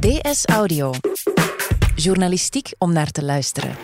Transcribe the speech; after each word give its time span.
DS 0.00 0.46
Audio. 0.46 0.92
Journalistiek 1.94 2.72
om 2.78 2.92
naar 2.92 3.10
te 3.10 3.24
luisteren. 3.24 3.76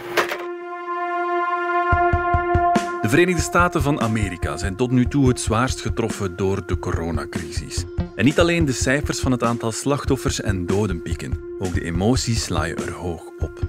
De 3.03 3.09
Verenigde 3.09 3.43
Staten 3.43 3.83
van 3.83 4.01
Amerika 4.01 4.57
zijn 4.57 4.77
tot 4.77 4.91
nu 4.91 5.07
toe 5.07 5.29
het 5.29 5.41
zwaarst 5.41 5.81
getroffen 5.81 6.37
door 6.37 6.67
de 6.67 6.79
coronacrisis. 6.79 7.85
En 8.15 8.25
niet 8.25 8.41
alleen 8.41 8.65
de 8.65 8.73
cijfers 8.73 9.19
van 9.19 9.33
het 9.33 9.43
aantal 9.43 9.73
slachtoffers 9.73 10.41
en 10.41 10.67
doden 10.67 11.03
pieken, 11.03 11.41
ook 11.59 11.75
de 11.75 11.85
emoties 11.85 12.49
laaien 12.49 12.77
er 12.77 12.93
hoog 12.93 13.23
op. 13.39 13.61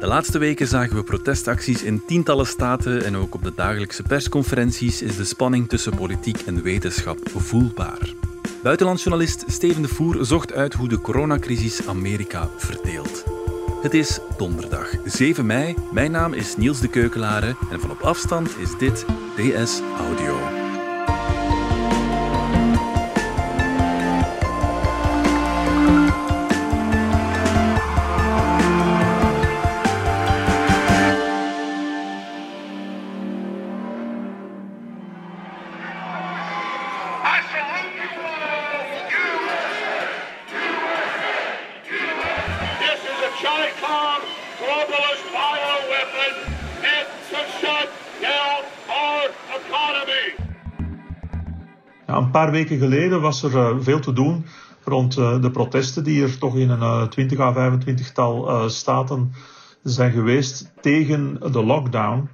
De 0.00 0.06
laatste 0.06 0.38
weken 0.38 0.66
zagen 0.66 0.96
we 0.96 1.02
protestacties 1.02 1.82
in 1.82 2.02
tientallen 2.06 2.46
staten 2.46 3.04
en 3.04 3.16
ook 3.16 3.34
op 3.34 3.42
de 3.42 3.52
dagelijkse 3.54 4.02
persconferenties 4.02 5.02
is 5.02 5.16
de 5.16 5.24
spanning 5.24 5.68
tussen 5.68 5.94
politiek 5.94 6.40
en 6.40 6.62
wetenschap 6.62 7.18
voelbaar. 7.36 8.17
Buitenlandsjournalist 8.62 9.44
Steven 9.46 9.82
de 9.82 9.88
Voer 9.88 10.24
zocht 10.24 10.52
uit 10.52 10.74
hoe 10.74 10.88
de 10.88 11.00
coronacrisis 11.00 11.86
Amerika 11.86 12.48
verdeelt. 12.56 13.24
Het 13.82 13.94
is 13.94 14.18
donderdag 14.36 14.90
7 15.04 15.46
mei. 15.46 15.74
Mijn 15.92 16.10
naam 16.10 16.32
is 16.32 16.56
Niels 16.56 16.80
de 16.80 16.88
Keukelare 16.88 17.56
en 17.70 17.80
van 17.80 17.90
op 17.90 18.00
afstand 18.00 18.58
is 18.58 18.78
dit 18.78 19.04
DS 19.36 19.80
Audio. 19.98 20.57
Paar 52.50 52.58
weken 52.58 52.78
geleden 52.78 53.20
was 53.20 53.42
er 53.42 53.56
eh, 53.56 53.76
veel 53.80 54.00
te 54.00 54.12
doen 54.12 54.44
rond 54.84 55.16
eh, 55.16 55.40
de 55.40 55.50
protesten 55.50 56.04
die 56.04 56.22
er 56.22 56.38
toch 56.38 56.56
in 56.56 56.70
een 56.70 56.80
eh, 56.80 57.02
20 57.02 57.38
à 57.38 57.52
25 57.52 58.12
tal 58.12 58.48
eh, 58.48 58.68
staten 58.68 59.32
zijn 59.82 60.12
geweest 60.12 60.72
tegen 60.80 61.38
de 61.52 61.64
lockdown. 61.64 62.28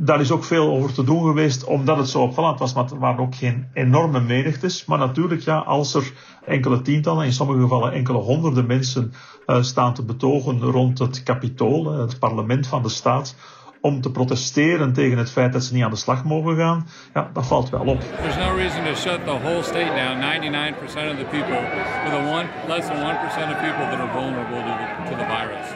Daar 0.00 0.20
is 0.20 0.30
ook 0.30 0.44
veel 0.44 0.70
over 0.70 0.92
te 0.92 1.04
doen 1.04 1.22
geweest, 1.22 1.64
omdat 1.64 1.96
het 1.96 2.08
zo 2.08 2.22
opvallend 2.22 2.58
was. 2.58 2.74
Maar 2.74 2.98
waren 2.98 3.20
ook 3.20 3.34
geen 3.34 3.66
enorme 3.72 4.20
menigtes. 4.20 4.84
Maar 4.84 4.98
natuurlijk, 4.98 5.40
ja, 5.40 5.56
als 5.58 5.94
er 5.94 6.12
enkele 6.44 6.82
tientallen, 6.82 7.24
in 7.24 7.32
sommige 7.32 7.60
gevallen 7.60 7.92
enkele 7.92 8.18
honderden 8.18 8.66
mensen 8.66 9.12
eh, 9.46 9.62
staan 9.62 9.94
te 9.94 10.04
betogen 10.04 10.60
rond 10.60 10.98
het 10.98 11.22
kapitool, 11.22 11.92
eh, 11.92 11.98
het 11.98 12.18
parlement 12.18 12.66
van 12.66 12.82
de 12.82 12.88
staat, 12.88 13.36
om 13.80 14.00
te 14.00 14.10
protesteren 14.10 14.92
tegen 14.92 15.18
het 15.18 15.30
feit 15.30 15.52
dat 15.52 15.64
ze 15.64 15.74
niet 15.74 15.84
aan 15.84 15.90
de 15.90 15.96
slag 15.96 16.24
mogen 16.24 16.56
gaan, 16.56 16.86
ja, 17.14 17.30
dat 17.32 17.46
valt 17.46 17.70
wel 17.70 17.80
op. 17.80 18.00
There's 18.00 18.36
no 18.36 18.56
reason 18.56 18.84
to 18.84 18.94
shut 18.94 19.24
the 19.24 19.38
whole 19.44 19.62
state 19.62 19.94
down. 19.94 20.20
99% 20.20 21.10
of 21.10 21.18
the 21.18 21.28
people, 21.30 21.60
with 22.04 22.12
a 22.12 22.22
one, 22.30 22.46
less 22.68 22.86
than 22.86 22.96
1% 22.96 23.50
of 23.52 23.58
people 23.60 23.84
that 23.90 23.98
are 24.00 24.12
vulnerable 24.12 24.62
to 24.68 24.74
the, 24.80 25.10
to 25.10 25.16
the 25.16 25.26
virus. 25.26 25.66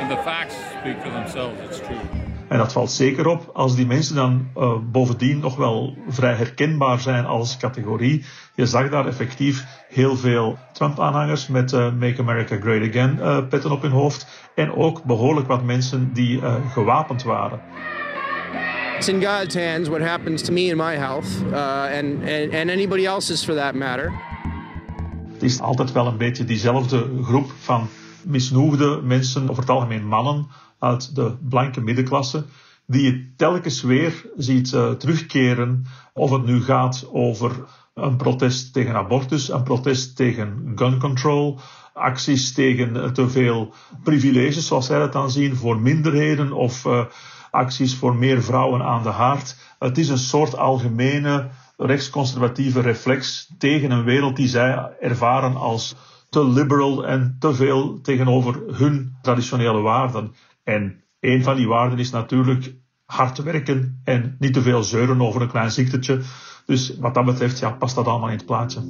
And 0.00 0.10
the 0.10 0.22
facts 0.22 0.54
speak 0.80 1.02
for 1.02 1.10
themselves, 1.10 1.58
it's 1.60 1.80
true. 1.80 2.23
En 2.48 2.58
dat 2.58 2.72
valt 2.72 2.90
zeker 2.90 3.26
op 3.26 3.50
als 3.52 3.76
die 3.76 3.86
mensen 3.86 4.14
dan 4.14 4.48
eh, 4.56 4.76
bovendien 4.92 5.38
nog 5.38 5.56
wel 5.56 5.96
vrij 6.08 6.34
herkenbaar 6.34 7.00
zijn 7.00 7.24
als 7.24 7.56
categorie. 7.56 8.24
Je 8.54 8.66
zag 8.66 8.90
daar 8.90 9.06
effectief 9.06 9.64
heel 9.88 10.16
veel 10.16 10.58
Trump-aanhangers 10.72 11.46
met 11.46 11.72
eh, 11.72 11.92
Make 11.92 12.20
America 12.20 12.56
Great 12.60 12.88
Again 12.88 13.20
eh, 13.20 13.48
petten 13.48 13.70
op 13.70 13.82
hun 13.82 13.90
hoofd. 13.90 14.26
En 14.54 14.74
ook 14.74 15.04
behoorlijk 15.04 15.46
wat 15.46 15.64
mensen 15.64 16.12
die 16.12 16.40
gewapend 16.72 17.22
waren. 17.22 17.60
It's 18.96 19.08
in 19.08 19.24
God's 19.24 19.54
hands 19.54 19.88
what 19.88 20.00
happens 20.00 20.42
to 20.42 20.52
me 20.52 20.70
and 20.70 20.76
my 20.76 20.94
health, 20.94 21.26
uh, 21.50 21.98
and, 21.98 22.22
and, 22.22 22.54
and 22.54 22.70
anybody 22.70 23.06
else's 23.06 23.44
for 23.44 23.54
that 23.54 23.74
matter. 23.74 24.12
Het 25.32 25.42
is 25.42 25.60
altijd 25.60 25.92
wel 25.92 26.06
een 26.06 26.16
beetje 26.16 26.44
diezelfde 26.44 27.10
groep 27.22 27.52
van 27.58 27.88
misnoegde 28.26 29.00
mensen, 29.02 29.50
over 29.50 29.62
het 29.62 29.70
algemeen 29.70 30.06
mannen 30.06 30.46
uit 30.78 31.14
de 31.14 31.36
blanke 31.48 31.80
middenklasse, 31.80 32.44
die 32.86 33.02
je 33.02 33.32
telkens 33.36 33.82
weer 33.82 34.26
ziet 34.36 34.72
eh, 34.72 34.90
terugkeren. 34.90 35.86
Of 36.12 36.30
het 36.30 36.44
nu 36.44 36.62
gaat 36.62 37.08
over 37.12 37.64
een 37.94 38.16
protest 38.16 38.72
tegen 38.72 38.94
abortus, 38.94 39.48
een 39.48 39.62
protest 39.62 40.16
tegen 40.16 40.72
gun 40.74 40.98
control, 40.98 41.58
acties 41.92 42.52
tegen 42.52 43.02
eh, 43.02 43.10
te 43.10 43.28
veel 43.28 43.74
privileges, 44.02 44.66
zoals 44.66 44.86
zij 44.86 44.98
dat 44.98 45.12
dan 45.12 45.30
zien, 45.30 45.56
voor 45.56 45.80
minderheden 45.80 46.52
of 46.52 46.86
eh, 46.86 47.04
acties 47.50 47.94
voor 47.94 48.14
meer 48.16 48.42
vrouwen 48.42 48.82
aan 48.82 49.02
de 49.02 49.08
haard. 49.08 49.56
Het 49.78 49.98
is 49.98 50.08
een 50.08 50.18
soort 50.18 50.56
algemene 50.56 51.48
rechtsconservatieve 51.76 52.80
reflex 52.80 53.50
tegen 53.58 53.90
een 53.90 54.04
wereld 54.04 54.36
die 54.36 54.48
zij 54.48 54.90
ervaren 55.00 55.56
als 55.56 55.94
te 56.34 56.48
liberal 56.48 57.06
en 57.06 57.36
te 57.38 57.54
veel 57.54 58.00
tegenover 58.00 58.62
hun 58.78 59.16
traditionele 59.22 59.80
waarden. 59.80 60.34
En 60.64 61.04
een 61.20 61.42
van 61.42 61.56
die 61.56 61.68
waarden 61.68 61.98
is 61.98 62.10
natuurlijk 62.10 62.74
hard 63.04 63.42
werken 63.42 64.00
en 64.04 64.36
niet 64.38 64.52
te 64.52 64.62
veel 64.62 64.82
zeuren 64.82 65.20
over 65.20 65.42
een 65.42 65.50
klein 65.50 65.70
ziektetje. 65.70 66.20
Dus 66.66 66.98
wat 66.98 67.14
dat 67.14 67.24
betreft 67.24 67.58
ja, 67.58 67.70
past 67.70 67.94
dat 67.94 68.06
allemaal 68.06 68.28
in 68.28 68.36
het 68.36 68.46
plaatje. 68.46 68.80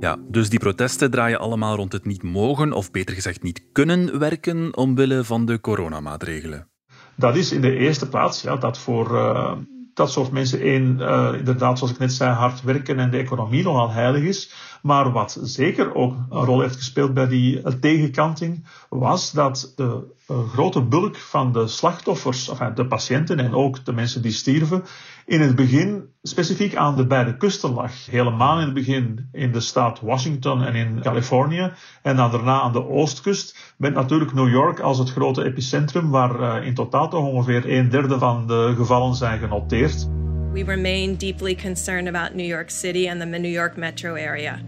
Ja, 0.00 0.16
dus 0.28 0.48
die 0.48 0.58
protesten 0.58 1.10
draaien 1.10 1.40
allemaal 1.40 1.76
rond 1.76 1.92
het 1.92 2.04
niet 2.04 2.22
mogen, 2.22 2.72
of 2.72 2.90
beter 2.90 3.14
gezegd 3.14 3.42
niet 3.42 3.62
kunnen 3.72 4.18
werken 4.18 4.76
omwille 4.76 5.24
van 5.24 5.46
de 5.46 5.60
coronamaatregelen. 5.60 6.68
Dat 7.16 7.36
is 7.36 7.52
in 7.52 7.60
de 7.60 7.76
eerste 7.76 8.08
plaats 8.08 8.42
ja, 8.42 8.56
dat 8.56 8.78
voor 8.78 9.16
eh, 9.16 9.52
dat 9.96 10.10
soort 10.10 10.30
mensen 10.30 10.60
één, 10.60 11.00
eh, 11.00 11.32
inderdaad, 11.38 11.78
zoals 11.78 11.92
ik 11.92 11.98
net 11.98 12.12
zei, 12.12 12.34
hard 12.34 12.62
werken 12.62 12.98
en 12.98 13.10
de 13.10 13.16
economie 13.16 13.62
nogal 13.62 13.90
heilig 13.90 14.22
is. 14.22 14.52
Maar 14.82 15.12
wat 15.12 15.38
zeker 15.42 15.94
ook 15.94 16.14
een 16.30 16.44
rol 16.44 16.60
heeft 16.60 16.76
gespeeld 16.76 17.14
bij 17.14 17.28
die 17.28 17.62
eh, 17.62 17.72
tegenkanting, 17.72 18.66
was 18.88 19.32
dat 19.32 19.72
de 19.76 20.14
eh, 20.26 20.48
grote 20.48 20.82
bulk 20.82 21.16
van 21.16 21.52
de 21.52 21.66
slachtoffers, 21.66 22.48
enfin, 22.48 22.74
de 22.74 22.86
patiënten 22.86 23.38
en 23.38 23.54
ook 23.54 23.84
de 23.84 23.92
mensen 23.92 24.22
die 24.22 24.32
stierven, 24.32 24.84
in 25.26 25.40
het 25.40 25.54
begin 25.56 26.04
specifiek 26.22 26.76
aan 26.76 26.96
de 26.96 27.06
beide 27.06 27.36
kusten 27.36 27.72
lag. 27.72 28.06
Helemaal 28.10 28.58
in 28.58 28.64
het 28.64 28.74
begin 28.74 29.28
in 29.32 29.52
de 29.52 29.60
staat 29.60 30.00
Washington 30.00 30.62
en 30.62 30.74
in 30.74 31.00
Californië. 31.02 31.72
En 32.02 32.16
daarna 32.16 32.60
aan 32.60 32.72
de 32.72 32.88
oostkust, 32.88 33.74
met 33.76 33.94
natuurlijk 33.94 34.32
New 34.32 34.50
York 34.50 34.80
als 34.80 34.98
het 34.98 35.10
grote 35.10 35.44
epicentrum, 35.44 36.10
waar 36.10 36.40
eh, 36.40 36.66
in 36.66 36.74
totaal 36.74 37.08
toch 37.08 37.24
ongeveer 37.24 37.78
een 37.78 37.88
derde 37.88 38.18
van 38.18 38.46
de 38.46 38.72
gevallen 38.76 39.14
zijn 39.14 39.38
genoteerd. 39.38 40.08
We 40.52 40.64
remain 40.64 41.16
deeply 41.16 41.54
concerned 41.54 42.08
about 42.08 42.34
New 42.34 42.46
York 42.46 42.70
City 42.70 43.08
and 43.10 43.20
the 43.20 43.26
New 43.26 43.52
York 43.52 43.76
metro 43.76 44.14
area. 44.14 44.58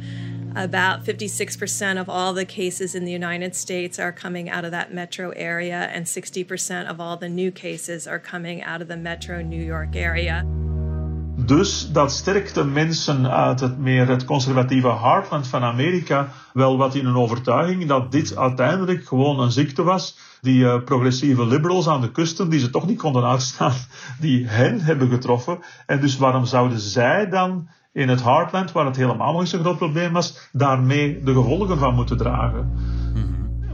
About 0.58 1.04
56% 1.04 2.00
of 2.00 2.08
all 2.08 2.34
the 2.34 2.44
cases 2.44 2.94
in 2.94 3.04
the 3.04 3.12
United 3.12 3.54
States 3.54 3.98
are 4.00 4.12
coming 4.12 4.50
out 4.50 4.64
of 4.64 4.72
that 4.72 4.92
metro 4.92 5.30
area, 5.30 5.88
and 5.94 6.04
60% 6.04 6.90
of 6.90 6.98
all 6.98 7.16
the 7.16 7.28
new 7.28 7.52
cases 7.52 8.08
are 8.08 8.18
coming 8.18 8.64
out 8.64 8.82
of 8.82 8.88
the 8.88 8.96
metro 8.96 9.40
New 9.40 9.62
York 9.62 9.94
area. 9.94 10.44
Dus 11.46 11.92
dat 11.92 12.12
sterkt 12.12 12.54
de 12.54 12.64
mensen 12.64 13.30
uit 13.30 13.60
het 13.60 13.78
meer 13.78 14.08
het 14.08 14.24
conservatieve 14.24 14.88
heartland 14.88 15.46
van 15.46 15.62
Amerika 15.62 16.28
wel 16.52 16.76
wat 16.76 16.94
in 16.94 17.06
een 17.06 17.16
overtuiging 17.16 17.86
dat 17.86 18.12
dit 18.12 18.36
uiteindelijk 18.36 19.06
gewoon 19.06 19.40
een 19.40 19.52
ziekte 19.52 19.82
was 19.82 20.18
die 20.40 20.62
uh, 20.62 20.84
progressieve 20.84 21.46
liberals 21.46 21.88
aan 21.88 22.00
de 22.00 22.10
kusten, 22.10 22.50
die 22.50 22.60
ze 22.60 22.70
toch 22.70 22.86
niet 22.86 22.98
konden 22.98 23.24
uitstaan, 23.24 23.74
die 24.20 24.46
hen 24.46 24.80
hebben 24.80 25.08
getroffen. 25.08 25.58
En 25.86 26.00
dus 26.00 26.16
waarom 26.16 26.44
zouden 26.44 26.78
zij 26.78 27.28
dan 27.28 27.68
in 27.92 28.08
het 28.08 28.22
heartland, 28.22 28.72
waar 28.72 28.86
het 28.86 28.96
helemaal 28.96 29.32
nog 29.32 29.40
eens 29.40 29.52
een 29.52 29.60
groot 29.60 29.78
probleem 29.78 30.12
was, 30.12 30.48
daarmee 30.52 31.22
de 31.22 31.32
gevolgen 31.32 31.78
van 31.78 31.94
moeten 31.94 32.16
dragen? 32.16 32.72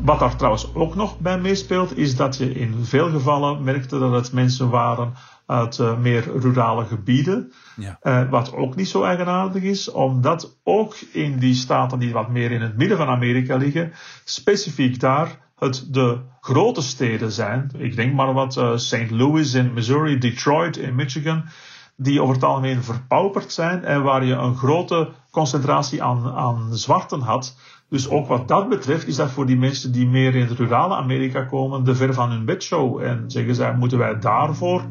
Wat 0.05 0.19
daar 0.19 0.37
trouwens 0.37 0.75
ook 0.75 0.95
nog 0.95 1.19
bij 1.19 1.41
meespeelt, 1.41 1.97
is 1.97 2.17
dat 2.17 2.37
je 2.37 2.55
in 2.55 2.85
veel 2.85 3.11
gevallen 3.11 3.65
merkte 3.65 3.99
dat 3.99 4.13
het 4.13 4.33
mensen 4.33 4.71
waren 4.71 5.15
uit 5.47 5.79
uh, 5.79 5.99
meer 5.99 6.39
rurale 6.39 6.85
gebieden. 6.85 7.53
Ja. 7.77 7.99
Uh, 8.03 8.31
wat 8.31 8.53
ook 8.53 8.77
niet 8.77 8.89
zo 8.89 9.03
eigenaardig 9.03 9.63
is, 9.63 9.91
omdat 9.91 10.59
ook 10.63 10.97
in 11.13 11.39
die 11.39 11.55
staten 11.55 11.99
die 11.99 12.13
wat 12.13 12.29
meer 12.29 12.51
in 12.51 12.61
het 12.61 12.77
midden 12.77 12.97
van 12.97 13.09
Amerika 13.09 13.57
liggen, 13.57 13.93
specifiek 14.25 15.01
daar 15.01 15.39
het 15.59 15.87
de 15.91 16.19
grote 16.41 16.83
steden 16.83 17.33
zijn. 17.33 17.71
Ik 17.77 17.97
denk 17.97 18.15
maar 18.15 18.33
wat 18.33 18.57
uh, 18.57 18.77
St. 18.77 19.11
Louis 19.11 19.55
in 19.55 19.73
Missouri, 19.73 20.19
Detroit 20.19 20.77
in 20.77 20.95
Michigan, 20.95 21.45
die 21.97 22.23
over 22.23 22.35
het 22.35 22.45
algemeen 22.45 22.83
verpauperd 22.83 23.53
zijn 23.53 23.85
en 23.85 24.03
waar 24.03 24.25
je 24.25 24.35
een 24.35 24.57
grote 24.57 25.11
concentratie 25.31 26.03
aan, 26.03 26.33
aan 26.33 26.77
zwarten 26.77 27.21
had. 27.21 27.57
Dus 27.89 28.09
ook 28.09 28.27
wat 28.27 28.49
dat 28.49 28.69
betreft 28.69 29.07
is 29.07 29.17
dat 29.17 29.31
voor 29.31 29.47
die 29.47 29.57
mensen 29.57 29.93
die 29.93 30.07
meer 30.07 30.35
in 30.35 30.47
het 30.47 30.59
rurale 30.59 30.95
Amerika 30.95 31.45
komen, 31.45 31.85
de 31.85 31.95
ver 31.95 32.15
van 32.15 32.31
hun 32.31 32.45
bedshow. 32.45 33.01
En 33.01 33.25
zeggen 33.27 33.55
zij, 33.55 33.75
moeten 33.75 33.99
wij 33.99 34.19
daarvoor, 34.19 34.85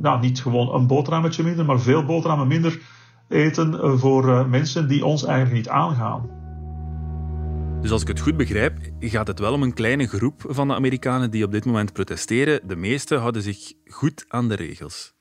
nou 0.00 0.20
niet 0.20 0.42
gewoon 0.42 0.74
een 0.74 0.86
boterhammetje 0.86 1.42
minder, 1.42 1.64
maar 1.64 1.80
veel 1.80 2.04
boterhammen 2.04 2.48
minder 2.48 2.80
eten 3.28 3.98
voor 3.98 4.28
uh, 4.28 4.46
mensen 4.46 4.88
die 4.88 5.04
ons 5.04 5.24
eigenlijk 5.24 5.56
niet 5.56 5.68
aangaan. 5.68 6.40
Dus 7.80 7.90
als 7.90 8.02
ik 8.02 8.08
het 8.08 8.20
goed 8.20 8.36
begrijp, 8.36 8.78
gaat 9.00 9.26
het 9.26 9.38
wel 9.38 9.52
om 9.52 9.62
een 9.62 9.74
kleine 9.74 10.06
groep 10.06 10.44
van 10.48 10.68
de 10.68 10.74
Amerikanen 10.74 11.30
die 11.30 11.44
op 11.44 11.52
dit 11.52 11.64
moment 11.64 11.92
protesteren. 11.92 12.68
De 12.68 12.76
meesten 12.76 13.20
houden 13.20 13.42
zich 13.42 13.72
goed 13.86 14.24
aan 14.28 14.48
de 14.48 14.54
regels. 14.54 15.14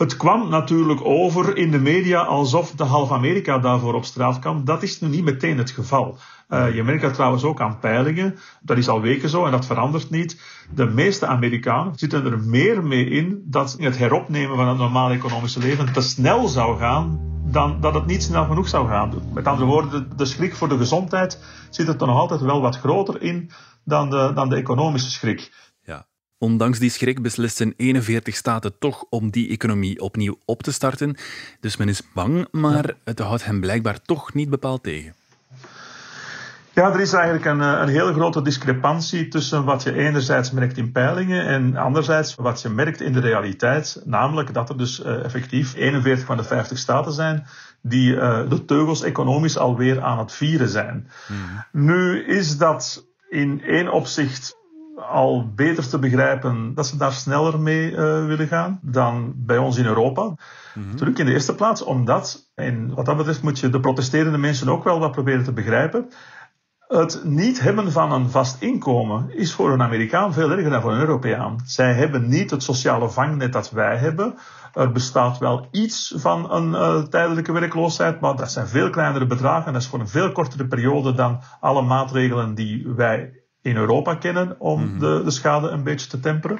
Het 0.00 0.16
kwam 0.16 0.48
natuurlijk 0.48 1.04
over 1.04 1.56
in 1.56 1.70
de 1.70 1.78
media 1.78 2.20
alsof 2.22 2.70
de 2.70 2.84
half 2.84 3.12
Amerika 3.12 3.58
daarvoor 3.58 3.94
op 3.94 4.04
straat 4.04 4.38
kwam. 4.38 4.64
Dat 4.64 4.82
is 4.82 5.00
nu 5.00 5.08
niet 5.08 5.24
meteen 5.24 5.58
het 5.58 5.70
geval. 5.70 6.18
Uh, 6.48 6.74
je 6.74 6.82
merkt 6.82 7.02
dat 7.02 7.14
trouwens 7.14 7.44
ook 7.44 7.60
aan 7.60 7.78
peilingen. 7.78 8.38
Dat 8.62 8.78
is 8.78 8.88
al 8.88 9.00
weken 9.00 9.28
zo 9.28 9.44
en 9.44 9.50
dat 9.50 9.66
verandert 9.66 10.10
niet. 10.10 10.42
De 10.74 10.86
meeste 10.86 11.26
Amerikanen 11.26 11.92
zitten 11.98 12.24
er 12.24 12.38
meer 12.38 12.84
mee 12.84 13.04
in 13.04 13.42
dat 13.44 13.76
het 13.78 13.98
heropnemen 13.98 14.56
van 14.56 14.68
het 14.68 14.78
normale 14.78 15.14
economische 15.14 15.60
leven 15.60 15.92
te 15.92 16.00
snel 16.00 16.48
zou 16.48 16.78
gaan 16.78 17.20
dan 17.44 17.80
dat 17.80 17.94
het 17.94 18.06
niet 18.06 18.22
snel 18.22 18.44
genoeg 18.44 18.68
zou 18.68 18.88
gaan. 18.88 19.12
Met 19.32 19.46
andere 19.46 19.66
woorden, 19.66 19.90
de, 19.90 20.14
de 20.14 20.24
schrik 20.24 20.54
voor 20.54 20.68
de 20.68 20.76
gezondheid 20.76 21.42
zit 21.70 21.88
er 21.88 22.06
nog 22.06 22.18
altijd 22.18 22.40
wel 22.40 22.60
wat 22.60 22.78
groter 22.78 23.22
in 23.22 23.50
dan 23.84 24.10
de, 24.10 24.30
dan 24.34 24.48
de 24.48 24.56
economische 24.56 25.10
schrik. 25.10 25.69
Ondanks 26.42 26.78
die 26.78 26.90
schrik 26.90 27.22
beslissen 27.22 27.74
41 27.76 28.34
staten 28.34 28.78
toch 28.78 29.04
om 29.10 29.30
die 29.30 29.48
economie 29.48 30.00
opnieuw 30.00 30.38
op 30.44 30.62
te 30.62 30.72
starten. 30.72 31.16
Dus 31.60 31.76
men 31.76 31.88
is 31.88 32.02
bang, 32.14 32.48
maar 32.50 32.94
het 33.04 33.18
houdt 33.18 33.44
hen 33.44 33.60
blijkbaar 33.60 34.02
toch 34.02 34.34
niet 34.34 34.50
bepaald 34.50 34.82
tegen. 34.82 35.14
Ja, 36.72 36.92
er 36.92 37.00
is 37.00 37.12
eigenlijk 37.12 37.44
een, 37.44 37.60
eh, 37.60 37.80
een 37.80 37.88
hele 37.88 38.12
grote 38.12 38.42
discrepantie 38.42 39.28
tussen 39.28 39.64
wat 39.64 39.82
je 39.82 39.92
enerzijds 39.92 40.50
merkt 40.50 40.76
in 40.76 40.92
peilingen 40.92 41.46
en 41.46 41.76
anderzijds 41.76 42.34
wat 42.34 42.62
je 42.62 42.68
merkt 42.68 43.00
in 43.00 43.12
de 43.12 43.20
realiteit. 43.20 44.02
Namelijk 44.04 44.54
dat 44.54 44.68
er 44.68 44.78
dus 44.78 45.00
uh, 45.00 45.24
effectief 45.24 45.74
41 45.74 46.26
van 46.26 46.36
de 46.36 46.44
50 46.44 46.78
staten 46.78 47.12
zijn 47.12 47.46
die 47.82 48.14
uh, 48.14 48.48
de 48.48 48.64
teugels 48.64 49.02
economisch 49.02 49.58
alweer 49.58 50.00
aan 50.00 50.18
het 50.18 50.32
vieren 50.32 50.68
zijn. 50.68 51.10
Mm. 51.28 51.64
Nu 51.88 52.24
is 52.26 52.58
dat 52.58 53.06
in 53.28 53.62
één 53.62 53.92
opzicht 53.92 54.58
al 55.08 55.52
beter 55.54 55.88
te 55.88 55.98
begrijpen 55.98 56.74
dat 56.74 56.86
ze 56.86 56.96
daar 56.96 57.12
sneller 57.12 57.60
mee 57.60 57.90
uh, 57.90 57.96
willen 58.26 58.48
gaan 58.48 58.78
dan 58.82 59.32
bij 59.36 59.58
ons 59.58 59.76
in 59.76 59.86
Europa. 59.86 60.34
Natuurlijk 60.74 61.18
in 61.18 61.26
de 61.26 61.32
eerste 61.32 61.54
plaats 61.54 61.82
omdat, 61.82 62.50
en 62.54 62.94
wat 62.94 63.06
dat 63.06 63.16
betreft 63.16 63.42
moet 63.42 63.58
je 63.58 63.68
de 63.68 63.80
protesterende 63.80 64.38
mensen 64.38 64.68
ook 64.68 64.84
wel 64.84 64.98
wat 64.98 65.12
proberen 65.12 65.44
te 65.44 65.52
begrijpen. 65.52 66.08
Het 66.90 67.20
niet 67.24 67.60
hebben 67.60 67.92
van 67.92 68.12
een 68.12 68.30
vast 68.30 68.62
inkomen 68.62 69.36
is 69.36 69.52
voor 69.52 69.72
een 69.72 69.82
Amerikaan 69.82 70.32
veel 70.32 70.50
erger 70.50 70.70
dan 70.70 70.82
voor 70.82 70.92
een 70.92 71.00
Europeaan. 71.00 71.56
Zij 71.64 71.92
hebben 71.92 72.28
niet 72.28 72.50
het 72.50 72.62
sociale 72.62 73.10
vangnet 73.10 73.52
dat 73.52 73.70
wij 73.70 73.96
hebben. 73.96 74.34
Er 74.74 74.92
bestaat 74.92 75.38
wel 75.38 75.68
iets 75.70 76.14
van 76.16 76.52
een 76.52 76.70
uh, 76.70 77.02
tijdelijke 77.02 77.52
werkloosheid, 77.52 78.20
maar 78.20 78.36
dat 78.36 78.52
zijn 78.52 78.66
veel 78.66 78.90
kleinere 78.90 79.26
bedragen. 79.26 79.72
Dat 79.72 79.82
is 79.82 79.88
voor 79.88 80.00
een 80.00 80.08
veel 80.08 80.32
kortere 80.32 80.66
periode 80.66 81.14
dan 81.14 81.40
alle 81.60 81.82
maatregelen 81.82 82.54
die 82.54 82.88
wij 82.96 83.39
in 83.62 83.76
Europa 83.76 84.14
kennen 84.14 84.60
om 84.60 84.80
mm 84.80 84.88
-hmm. 84.88 84.98
de, 84.98 85.20
de 85.24 85.30
schade 85.30 85.68
een 85.68 85.82
beetje 85.82 86.08
te 86.08 86.20
temperen. 86.20 86.58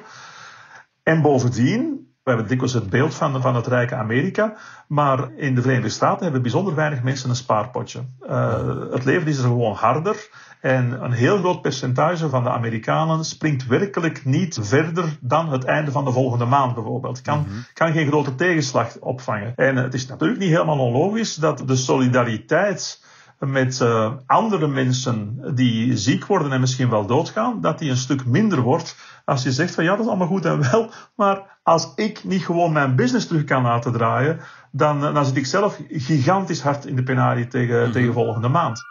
En 1.03 1.23
bovendien, 1.23 2.09
we 2.23 2.31
hebben 2.31 2.49
dikwijls 2.49 2.75
het 2.75 2.91
beeld 2.91 3.15
van, 3.15 3.43
van 3.43 3.55
het 3.55 3.67
rijke 3.67 3.95
Amerika, 3.95 4.57
maar 4.89 5.31
in 5.37 5.55
de 5.55 5.61
Verenigde 5.61 5.89
Staten 5.89 6.23
hebben 6.23 6.43
bijzonder 6.43 6.75
weinig 6.75 7.03
mensen 7.03 7.31
een 7.31 7.37
spaarpotje. 7.37 8.01
Uh, 8.23 8.91
het 8.91 9.05
leven 9.05 9.29
is 9.29 9.39
er 9.39 9.45
gewoon 9.45 9.75
harder 9.75 10.29
en 10.61 11.05
een 11.05 11.13
heel 11.13 11.39
groot 11.39 11.63
percentage 11.63 12.29
van 12.29 12.43
de 12.43 12.51
Amerikanen 12.51 13.25
springt 13.25 13.67
werkelijk 13.67 14.25
niet 14.25 14.59
verder 14.61 15.17
dan 15.21 15.53
het 15.53 15.65
einde 15.65 15.91
van 15.91 16.05
de 16.05 16.13
volgende 16.13 16.45
maand 16.45 16.75
bijvoorbeeld. 16.75 17.23
Kan, 17.23 17.39
mm-hmm. 17.39 17.65
kan 17.73 17.93
geen 17.93 18.07
grote 18.07 18.35
tegenslag 18.35 18.99
opvangen. 18.99 19.53
En 19.57 19.77
het 19.77 19.95
is 19.95 20.07
natuurlijk 20.07 20.41
niet 20.41 20.51
helemaal 20.51 20.79
onlogisch 20.79 21.35
dat 21.35 21.63
de 21.67 21.77
solidariteit 21.77 23.05
met 23.47 23.81
uh, 23.83 24.13
andere 24.27 24.67
mensen 24.67 25.41
die 25.55 25.97
ziek 25.97 26.27
worden 26.27 26.53
en 26.53 26.61
misschien 26.61 26.91
wel 26.91 27.07
doodgaan, 27.07 27.61
dat 27.61 27.79
die 27.79 27.91
een 27.91 27.97
stuk 27.97 28.27
minder 28.27 28.61
wordt 28.61 28.97
als 29.25 29.43
je 29.43 29.53
zegt 29.53 29.75
van 29.75 29.85
ja, 29.85 29.91
dat 29.91 30.01
is 30.01 30.07
allemaal 30.07 30.27
goed 30.27 30.45
en 30.45 30.71
wel, 30.71 30.91
maar 31.17 31.59
als 31.63 31.93
ik 31.95 32.25
niet 32.25 32.45
gewoon 32.45 32.73
mijn 32.73 32.97
business 32.97 33.27
terug 33.27 33.45
kan 33.45 33.63
laten 33.63 33.93
draaien, 33.93 34.41
dan, 34.73 35.01
dan 35.01 35.25
zit 35.25 35.37
ik 35.37 35.47
zelf 35.47 35.81
gigantisch 35.89 36.63
hard 36.63 36.87
in 36.87 36.97
de 36.97 37.03
penarie 37.03 37.49
tegen, 37.49 37.77
mm-hmm. 37.77 37.93
tegen 37.93 38.13
volgende 38.13 38.49
maand. 38.49 38.83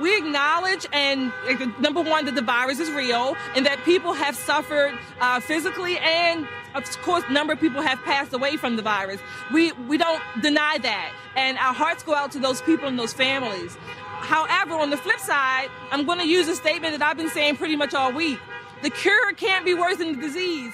We 0.00 0.16
acknowledge 0.18 0.86
and 0.92 1.32
number 1.80 2.02
one 2.02 2.26
that 2.26 2.34
the 2.34 2.42
virus 2.42 2.80
is 2.80 2.90
real 2.90 3.36
and 3.54 3.64
that 3.66 3.78
people 3.84 4.12
have 4.12 4.36
suffered 4.36 4.98
uh, 5.20 5.40
physically 5.40 5.98
and 5.98 6.46
of 6.74 6.84
course 7.02 7.24
number 7.30 7.54
of 7.54 7.60
people 7.60 7.80
have 7.80 7.98
passed 8.02 8.32
away 8.34 8.56
from 8.56 8.76
the 8.76 8.82
virus. 8.82 9.20
We 9.52 9.72
we 9.72 9.96
don't 9.96 10.22
deny 10.42 10.78
that. 10.78 11.12
And 11.34 11.56
our 11.58 11.74
hearts 11.74 12.02
go 12.02 12.14
out 12.14 12.32
to 12.32 12.38
those 12.38 12.60
people 12.62 12.88
and 12.88 12.98
those 12.98 13.14
families. 13.14 13.76
However 14.20 14.74
on 14.74 14.90
the 14.90 14.96
flip 14.96 15.20
side 15.20 15.68
i'm 15.90 16.04
going 16.04 16.18
to 16.18 16.28
use 16.28 16.48
a 16.48 16.56
statement 16.56 16.98
that 16.98 17.02
i've 17.06 17.16
been 17.16 17.30
saying 17.30 17.56
pretty 17.56 17.76
much 17.76 17.94
all 17.94 18.12
week. 18.12 18.38
The 18.82 18.90
cure 18.90 19.32
can't 19.32 19.64
be 19.64 19.74
worse 19.74 19.96
than 19.96 20.12
the 20.14 20.20
disease. 20.20 20.72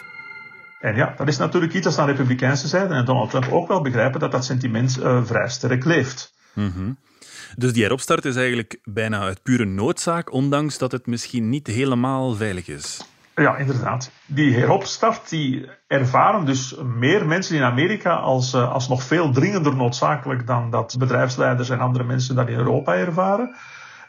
En 0.81 0.97
ja, 0.97 1.15
dat 1.17 1.29
is 1.29 1.37
natuurlijk 1.37 1.73
iets 1.73 1.87
als 1.87 1.97
de 1.97 2.05
republikeinse 2.05 2.69
zijde 2.69 2.95
en 2.95 3.05
Donald 3.05 3.31
Trump 3.31 3.53
ook 3.53 3.69
wel 3.69 3.83
begrijpen 3.83 4.21
dat 4.21 4.33
dat 4.33 4.45
sentiment 4.45 4.99
uh, 4.99 5.25
vrij 5.25 5.49
sterk 5.49 5.85
leeft. 5.85 6.32
Mm-hmm. 6.53 6.99
Dus 7.57 7.73
die 7.73 7.83
heropstart 7.83 8.25
is 8.25 8.37
eigenlijk 8.37 8.79
bijna 8.85 9.21
uit 9.21 9.43
pure 9.43 9.65
noodzaak, 9.65 10.33
ondanks 10.33 10.79
dat 10.79 10.93
het 10.93 11.07
misschien 11.07 11.49
niet 11.49 11.67
helemaal 11.67 12.35
veilig 12.35 12.69
is. 12.69 13.01
Ja, 13.35 13.57
inderdaad. 13.57 14.11
Die 14.27 14.55
heropstart 14.55 15.29
die 15.29 15.69
ervaren 15.87 16.45
dus 16.45 16.77
meer 16.83 17.27
mensen 17.27 17.57
in 17.57 17.63
Amerika 17.63 18.15
als, 18.15 18.55
als 18.55 18.89
nog 18.89 19.03
veel 19.03 19.31
dringender 19.31 19.77
noodzakelijk 19.77 20.47
dan 20.47 20.71
dat 20.71 20.97
bedrijfsleiders 20.99 21.69
en 21.71 21.81
andere 21.81 22.05
mensen 22.05 22.35
dat 22.35 22.49
in 22.49 22.57
Europa 22.57 22.95
ervaren. 22.95 23.55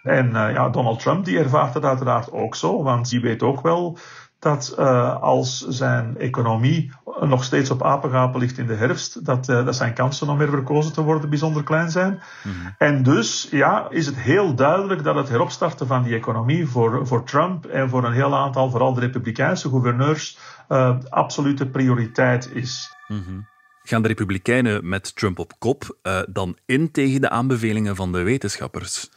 En 0.03 0.27
uh, 0.27 0.33
ja, 0.33 0.69
Donald 0.69 0.99
Trump 0.99 1.25
die 1.25 1.37
ervaart 1.37 1.73
het 1.73 1.83
uiteraard 1.83 2.31
ook 2.31 2.55
zo, 2.55 2.83
want 2.83 3.09
die 3.09 3.21
weet 3.21 3.43
ook 3.43 3.61
wel 3.61 3.97
dat 4.39 4.75
uh, 4.79 5.21
als 5.21 5.67
zijn 5.67 6.17
economie 6.17 6.91
nog 7.21 7.43
steeds 7.43 7.69
op 7.69 7.83
apengapen 7.83 8.39
ligt 8.39 8.57
in 8.57 8.67
de 8.67 8.73
herfst, 8.73 9.25
dat, 9.25 9.49
uh, 9.49 9.65
dat 9.65 9.75
zijn 9.75 9.93
kansen 9.93 10.29
om 10.29 10.37
weer 10.37 10.49
verkozen 10.49 10.93
te 10.93 11.01
worden 11.01 11.29
bijzonder 11.29 11.63
klein 11.63 11.91
zijn. 11.91 12.21
Mm-hmm. 12.43 12.75
En 12.77 13.03
dus 13.03 13.47
ja, 13.51 13.87
is 13.89 14.05
het 14.05 14.15
heel 14.15 14.55
duidelijk 14.55 15.03
dat 15.03 15.15
het 15.15 15.29
heropstarten 15.29 15.87
van 15.87 16.03
die 16.03 16.15
economie 16.15 16.67
voor, 16.67 17.07
voor 17.07 17.23
Trump 17.23 17.65
en 17.65 17.89
voor 17.89 18.03
een 18.03 18.13
heel 18.13 18.35
aantal, 18.35 18.69
vooral 18.69 18.93
de 18.93 18.99
Republikeinse 18.99 19.69
gouverneurs, 19.69 20.37
uh, 20.69 20.97
absolute 21.09 21.67
prioriteit 21.67 22.49
is. 22.53 22.95
Mm-hmm. 23.07 23.47
Gaan 23.83 24.01
de 24.01 24.07
Republikeinen 24.07 24.89
met 24.89 25.15
Trump 25.15 25.39
op 25.39 25.53
kop 25.57 25.97
dan 26.29 26.57
in 26.65 26.91
tegen 26.91 27.21
de 27.21 27.29
aanbevelingen 27.29 27.95
van 27.95 28.11
de 28.11 28.21
wetenschappers? 28.21 29.09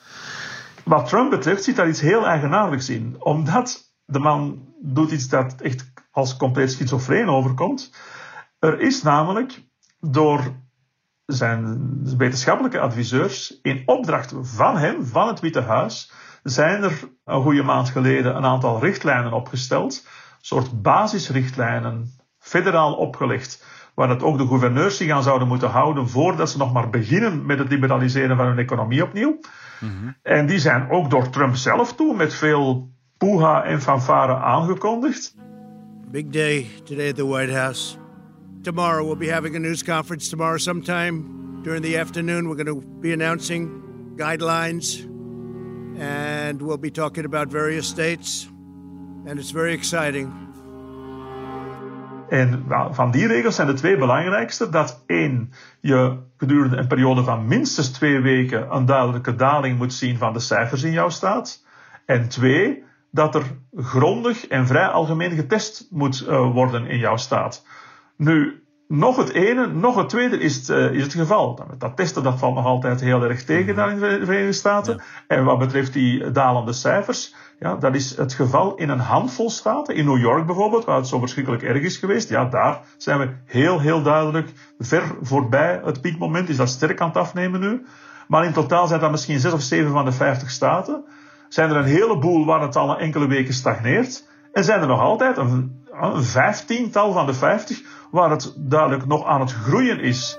Wat 0.85 1.09
Trump 1.09 1.31
betreft 1.31 1.65
zit 1.65 1.77
daar 1.77 1.89
iets 1.89 2.01
heel 2.01 2.27
eigenaardigs 2.27 2.89
in, 2.91 3.17
omdat 3.19 3.93
de 4.05 4.19
man 4.19 4.75
doet 4.81 5.11
iets 5.11 5.29
dat 5.29 5.61
echt 5.61 5.93
als 6.17 6.37
compleet 6.37 6.71
schizofreen 6.71 7.29
overkomt. 7.29 7.93
Er 8.59 8.81
is 8.81 9.03
namelijk 9.03 9.63
door 10.01 10.41
zijn 11.27 11.91
wetenschappelijke 12.17 12.81
adviseurs 12.81 13.59
in 13.63 13.83
opdracht 13.87 14.35
van 14.41 14.77
hem, 14.77 15.05
van 15.07 15.29
het 15.29 15.41
Witte 15.41 15.61
Huis, 15.61 16.13
zijn 16.43 16.83
er 16.83 17.11
een 17.25 17.43
goede 17.43 17.63
maand 17.63 17.89
geleden 17.89 18.37
een 18.37 18.45
aantal 18.45 18.81
richtlijnen 18.81 19.33
opgesteld. 19.33 20.03
Een 20.05 20.39
soort 20.41 20.83
basisrichtlijnen, 20.83 22.11
federaal 22.39 22.95
opgelegd, 22.95 23.65
waar 23.95 24.09
dat 24.09 24.23
ook 24.23 24.39
de 24.39 24.47
gouverneurs 24.47 24.97
zich 24.97 25.11
aan 25.11 25.23
zouden 25.23 25.49
moeten 25.49 25.71
houden 25.71 26.09
voordat 26.09 26.51
ze 26.51 26.59
nog 26.59 26.73
maar 26.73 26.91
beginnen 26.91 27.47
met 27.47 27.59
het 27.59 27.69
liberaliseren 27.69 28.37
van 28.37 28.47
hun 28.47 28.59
economie 28.59 29.03
opnieuw. 29.03 29.39
Mm-hmm. 29.81 30.17
En 30.23 30.47
die 30.47 30.59
zijn 30.59 30.91
ook 30.91 31.11
door 31.11 31.31
Trump 31.31 31.57
zelf 31.57 31.95
toe 31.95 32.17
met 32.17 32.35
veel 32.35 32.91
poeha 33.19 33.65
en 33.65 33.81
fanfare 33.81 34.37
aangekondigd. 34.37 35.35
Big 36.17 36.31
day 36.31 36.67
today 36.87 37.11
at 37.11 37.17
the 37.17 37.27
White 37.27 37.51
House. 37.51 37.99
Tomorrow 38.63 39.05
we'll 39.05 39.17
be 39.17 39.29
having 39.29 39.55
a 39.55 39.59
news 39.59 39.83
conference 39.83 40.31
tomorrow 40.31 40.57
sometime 40.57 41.61
during 41.63 41.83
the 41.83 41.99
afternoon. 41.99 42.49
We're 42.49 42.65
going 42.65 42.81
to 42.81 42.87
be 43.01 43.13
announcing 43.13 44.15
guidelines 44.17 45.05
and 46.01 46.63
we'll 46.63 46.79
be 46.79 46.91
talking 46.91 47.27
about 47.27 47.49
various 47.49 47.87
states 47.87 48.49
and 49.27 49.39
it's 49.39 49.51
very 49.51 49.75
exciting. 49.75 50.33
En 52.29 52.65
van 52.91 53.11
die 53.11 53.27
regels 53.27 53.55
zijn 53.55 53.67
de 53.67 53.75
twee 53.75 53.97
belangrijkste. 53.97 54.69
Dat 54.69 55.03
één, 55.07 55.53
je 55.81 56.17
gedurende 56.37 56.77
een 56.77 56.87
periode 56.87 57.25
van 57.25 57.47
minstens 57.47 57.89
twee 57.89 58.21
weken 58.21 58.75
een 58.75 58.87
duidelijke 58.87 59.35
daling 59.35 59.79
moet 59.79 59.93
zien 59.93 60.19
van 60.19 60.33
de 60.33 60.41
cijfers 60.41 60.83
in 60.83 60.93
jouw 60.93 61.09
staat. 61.09 61.65
En 62.07 62.29
twee, 62.29 62.85
dat 63.17 63.35
er 63.35 63.43
grondig 63.77 64.47
en 64.47 64.67
vrij 64.67 64.87
algemeen 64.87 65.31
getest 65.31 65.87
moet 65.91 66.27
uh, 66.29 66.53
worden 66.53 66.87
in 66.87 66.99
jouw 66.99 67.17
staat. 67.17 67.65
Nu, 68.17 68.63
nog 68.89 69.17
het 69.17 69.33
ene, 69.33 69.67
nog 69.67 69.97
het 69.97 70.09
tweede 70.09 70.39
is 70.39 70.57
het, 70.57 70.69
uh, 70.69 70.93
is 70.93 71.03
het 71.03 71.15
geval. 71.15 71.61
Dat 71.79 71.97
testen 71.97 72.23
dat 72.23 72.39
valt 72.39 72.55
nog 72.55 72.65
altijd 72.65 73.01
heel 73.01 73.23
erg 73.23 73.45
tegen 73.45 73.75
daar 73.75 73.91
in 73.91 74.01
de 74.01 74.21
Verenigde 74.25 74.53
Staten. 74.53 74.95
Ja. 74.95 75.37
En 75.37 75.45
wat 75.45 75.59
betreft 75.59 75.93
die 75.93 76.31
dalende 76.31 76.73
cijfers, 76.73 77.35
ja, 77.59 77.77
dat 77.77 77.95
is 77.95 78.17
het 78.17 78.33
geval 78.33 78.75
in 78.75 78.89
een 78.89 78.99
handvol 78.99 79.51
staten. 79.51 79.95
In 79.95 80.05
New 80.05 80.19
York 80.19 80.47
bijvoorbeeld, 80.47 80.85
waar 80.85 80.97
het 80.97 81.07
zo 81.07 81.19
verschrikkelijk 81.19 81.63
erg 81.63 81.83
is 81.83 81.97
geweest. 81.97 82.29
Ja, 82.29 82.45
daar 82.45 82.81
zijn 82.97 83.19
we 83.19 83.29
heel, 83.45 83.81
heel 83.81 84.03
duidelijk 84.03 84.53
ver 84.79 85.03
voorbij 85.23 85.81
het 85.85 86.01
piekmoment. 86.01 86.49
Is 86.49 86.57
dat 86.57 86.69
sterk 86.69 87.01
aan 87.01 87.09
het 87.09 87.17
afnemen 87.17 87.61
nu. 87.61 87.87
Maar 88.29 88.45
in 88.45 88.53
totaal 88.53 88.87
zijn 88.87 89.01
dat 89.01 89.11
misschien 89.11 89.41
zes 89.41 89.53
of 89.53 89.61
zeven 89.61 89.91
van 89.91 90.05
de 90.05 90.13
vijftig 90.13 90.51
staten. 90.51 91.05
Zijn 91.49 91.71
er 91.71 91.77
een 91.77 91.85
heleboel 91.85 92.45
waar 92.45 92.61
het 92.61 92.77
al 92.77 92.99
enkele 92.99 93.27
weken 93.27 93.55
stagneert. 93.55 94.29
En 94.53 94.65
zijn 94.65 94.81
er 94.81 94.87
nog 94.87 95.01
altijd 95.01 95.37
een, 95.37 95.85
een 95.91 96.23
vijftiental 96.23 97.13
van 97.13 97.27
de 97.27 97.35
vijftig 97.35 97.83
waar 98.11 98.31
het 98.31 98.55
duidelijk 98.57 99.07
nog 99.07 99.27
aan 99.27 99.41
het 99.41 99.53
groeien 99.53 100.01
is. 100.01 100.39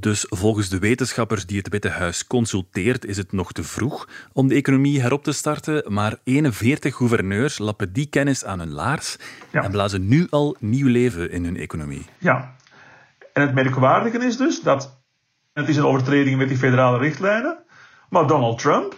Dus 0.00 0.26
volgens 0.28 0.68
de 0.68 0.78
wetenschappers 0.78 1.46
die 1.46 1.58
het 1.58 1.68
Witte 1.68 1.88
Huis 1.88 2.26
consulteert, 2.26 3.04
is 3.04 3.16
het 3.16 3.32
nog 3.32 3.52
te 3.52 3.62
vroeg 3.62 4.08
om 4.32 4.48
de 4.48 4.54
economie 4.54 5.00
herop 5.00 5.24
te 5.24 5.32
starten. 5.32 5.92
Maar 5.92 6.18
41 6.24 6.94
gouverneurs 6.96 7.58
lappen 7.58 7.92
die 7.92 8.06
kennis 8.06 8.44
aan 8.44 8.58
hun 8.58 8.70
laars 8.70 9.16
en 9.50 9.70
blazen 9.70 10.08
nu 10.08 10.26
al 10.30 10.56
nieuw 10.58 10.88
leven 10.88 11.30
in 11.30 11.44
hun 11.44 11.56
economie. 11.56 12.06
Ja, 12.18 12.54
en 13.32 13.42
het 13.42 13.54
merkwaardige 13.54 14.18
is 14.18 14.36
dus 14.36 14.62
dat 14.62 15.02
het 15.52 15.68
is 15.68 15.76
een 15.76 15.84
overtreding 15.84 16.38
met 16.38 16.48
die 16.48 16.56
federale 16.56 16.98
richtlijnen, 16.98 17.58
maar 18.08 18.26
Donald 18.26 18.58
Trump, 18.58 18.96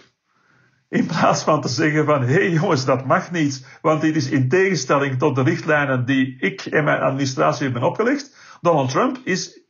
in 0.88 1.06
plaats 1.06 1.42
van 1.42 1.60
te 1.60 1.68
zeggen 1.68 2.04
van 2.04 2.22
hé 2.22 2.32
hey 2.32 2.50
jongens, 2.50 2.84
dat 2.84 3.06
mag 3.06 3.30
niet, 3.30 3.66
want 3.80 4.00
dit 4.00 4.16
is 4.16 4.30
in 4.30 4.48
tegenstelling 4.48 5.18
tot 5.18 5.34
de 5.34 5.42
richtlijnen 5.42 6.04
die 6.04 6.36
ik 6.40 6.60
en 6.60 6.84
mijn 6.84 7.00
administratie 7.00 7.64
hebben 7.64 7.82
opgelegd, 7.82 8.36
Donald 8.60 8.90
Trump 8.90 9.18
is 9.24 9.61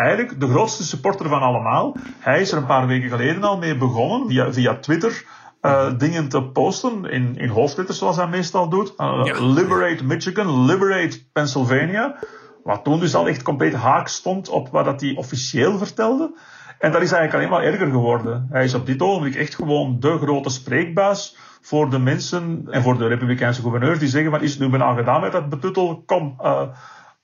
eigenlijk 0.00 0.40
de 0.40 0.48
grootste 0.48 0.84
supporter 0.84 1.28
van 1.28 1.40
allemaal. 1.40 1.96
Hij 2.18 2.40
is 2.40 2.52
er 2.52 2.58
een 2.58 2.66
paar 2.66 2.86
weken 2.86 3.08
geleden 3.08 3.42
al 3.42 3.58
mee 3.58 3.76
begonnen, 3.76 4.28
via, 4.28 4.52
via 4.52 4.76
Twitter, 4.76 5.24
uh, 5.62 5.98
dingen 5.98 6.28
te 6.28 6.42
posten 6.42 7.04
in, 7.04 7.36
in 7.36 7.48
hoofdletters 7.48 7.98
zoals 7.98 8.16
hij 8.16 8.28
meestal 8.28 8.68
doet. 8.68 8.94
Uh, 8.96 9.24
Liberate 9.40 10.04
Michigan, 10.04 10.64
Liberate 10.64 11.30
Pennsylvania. 11.32 12.18
Wat 12.64 12.84
toen 12.84 13.00
dus 13.00 13.14
al 13.14 13.28
echt 13.28 13.42
compleet 13.42 13.74
haak 13.74 14.08
stond 14.08 14.48
op 14.48 14.68
wat 14.68 14.84
dat 14.84 15.00
hij 15.00 15.14
officieel 15.16 15.78
vertelde. 15.78 16.38
En 16.78 16.92
dat 16.92 17.02
is 17.02 17.12
eigenlijk 17.12 17.34
alleen 17.34 17.62
maar 17.62 17.72
erger 17.72 17.90
geworden. 17.90 18.46
Hij 18.50 18.64
is 18.64 18.74
op 18.74 18.86
dit 18.86 19.02
ogenblik 19.02 19.34
echt 19.34 19.54
gewoon 19.54 19.96
de 20.00 20.18
grote 20.18 20.50
spreekbuis 20.50 21.36
voor 21.60 21.90
de 21.90 21.98
mensen 21.98 22.66
en 22.70 22.82
voor 22.82 22.98
de 22.98 23.06
Republikeinse 23.06 23.60
gouverneurs 23.60 23.98
die 23.98 24.08
zeggen 24.08 24.30
van 24.30 24.42
is 24.42 24.50
het 24.50 24.60
nu 24.60 24.68
bijna 24.68 24.94
gedaan 24.94 25.20
met 25.20 25.32
dat 25.32 25.48
betuttel, 25.48 26.02
kom, 26.06 26.36
uh, 26.42 26.62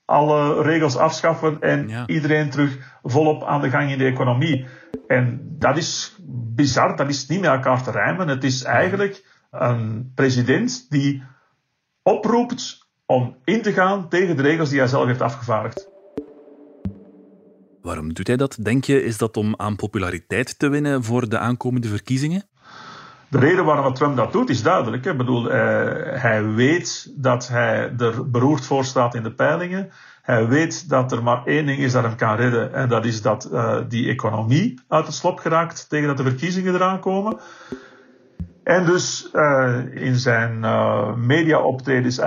alle 0.07 0.61
regels 0.61 0.97
afschaffen 0.97 1.61
en 1.61 2.03
iedereen 2.05 2.49
terug 2.49 2.99
volop 3.03 3.43
aan 3.43 3.61
de 3.61 3.69
gang 3.69 3.91
in 3.91 3.97
de 3.97 4.05
economie. 4.05 4.65
En 5.07 5.39
dat 5.59 5.77
is 5.77 6.15
bizar, 6.55 6.95
dat 6.95 7.09
is 7.09 7.27
niet 7.27 7.41
met 7.41 7.49
elkaar 7.49 7.83
te 7.83 7.91
rijmen. 7.91 8.27
Het 8.27 8.43
is 8.43 8.63
eigenlijk 8.63 9.25
een 9.51 10.11
president 10.15 10.85
die 10.89 11.23
oproept 12.03 12.87
om 13.05 13.37
in 13.43 13.61
te 13.61 13.73
gaan 13.73 14.09
tegen 14.09 14.35
de 14.35 14.41
regels 14.41 14.69
die 14.69 14.79
hij 14.79 14.87
zelf 14.87 15.05
heeft 15.05 15.21
afgevaardigd. 15.21 15.89
Waarom 17.81 18.13
doet 18.13 18.27
hij 18.27 18.37
dat? 18.37 18.57
Denk 18.61 18.83
je, 18.83 19.03
is 19.03 19.17
dat 19.17 19.37
om 19.37 19.53
aan 19.57 19.75
populariteit 19.75 20.59
te 20.59 20.69
winnen 20.69 21.03
voor 21.03 21.29
de 21.29 21.37
aankomende 21.37 21.87
verkiezingen? 21.87 22.43
De 23.29 23.39
reden 23.39 23.65
waarom 23.65 23.93
Trump 23.93 24.15
dat 24.15 24.31
doet 24.31 24.49
is 24.49 24.63
duidelijk. 24.63 25.05
Ik 25.05 25.17
bedoel, 25.17 25.45
uh, 25.45 25.51
hij 26.21 26.45
weet 26.45 27.13
dat 27.15 27.47
hij 27.47 27.93
er 27.97 28.29
beroerd 28.29 28.65
voor 28.65 28.85
staat 28.85 29.15
in 29.15 29.23
de 29.23 29.31
peilingen. 29.31 29.89
Hij 30.21 30.47
weet 30.47 30.89
dat 30.89 31.11
er 31.11 31.23
maar 31.23 31.45
één 31.45 31.65
ding 31.65 31.79
is 31.79 31.91
dat 31.91 32.03
hem 32.03 32.15
kan 32.15 32.35
redden. 32.35 32.73
En 32.73 32.89
dat 32.89 33.05
is 33.05 33.21
dat 33.21 33.49
uh, 33.51 33.77
die 33.87 34.09
economie 34.09 34.79
uit 34.87 35.05
het 35.05 35.15
slop 35.15 35.39
geraakt 35.39 35.89
tegen 35.89 36.07
dat 36.07 36.17
de 36.17 36.23
verkiezingen 36.23 36.73
eraan 36.73 36.99
komen. 36.99 37.39
En 38.63 38.85
dus 38.85 39.29
uh, 39.33 39.77
in 39.93 40.15
zijn 40.15 40.63
uh, 40.63 41.15
media-optredens 41.15 42.21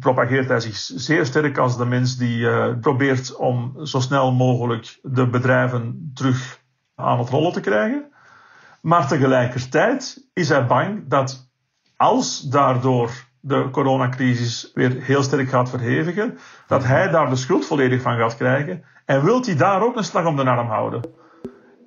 propageert 0.00 0.48
hij 0.48 0.60
zich 0.60 0.76
zeer 0.76 1.26
sterk 1.26 1.58
als 1.58 1.76
de 1.76 1.84
mens 1.84 2.16
die 2.16 2.46
probeert 2.80 3.36
om 3.36 3.86
zo 3.86 4.00
snel 4.00 4.32
mogelijk 4.32 4.98
de 5.02 5.26
bedrijven 5.26 6.10
terug 6.14 6.60
aan 6.94 7.18
het 7.18 7.28
rollen 7.28 7.52
te 7.52 7.60
krijgen. 7.60 8.11
Maar 8.82 9.08
tegelijkertijd 9.08 10.28
is 10.32 10.48
hij 10.48 10.66
bang 10.66 11.08
dat 11.08 11.50
als 11.96 12.40
daardoor 12.40 13.10
de 13.40 13.68
coronacrisis 13.70 14.70
weer 14.74 15.02
heel 15.02 15.22
sterk 15.22 15.48
gaat 15.48 15.70
verhevigen, 15.70 16.38
dat 16.66 16.84
hij 16.84 17.10
daar 17.10 17.30
de 17.30 17.36
schuld 17.36 17.66
volledig 17.66 18.02
van 18.02 18.16
gaat 18.16 18.36
krijgen. 18.36 18.84
En 19.04 19.24
wilt 19.24 19.46
hij 19.46 19.56
daar 19.56 19.82
ook 19.82 19.96
een 19.96 20.04
slag 20.04 20.26
om 20.26 20.36
de 20.36 20.44
arm 20.44 20.68
houden. 20.68 21.00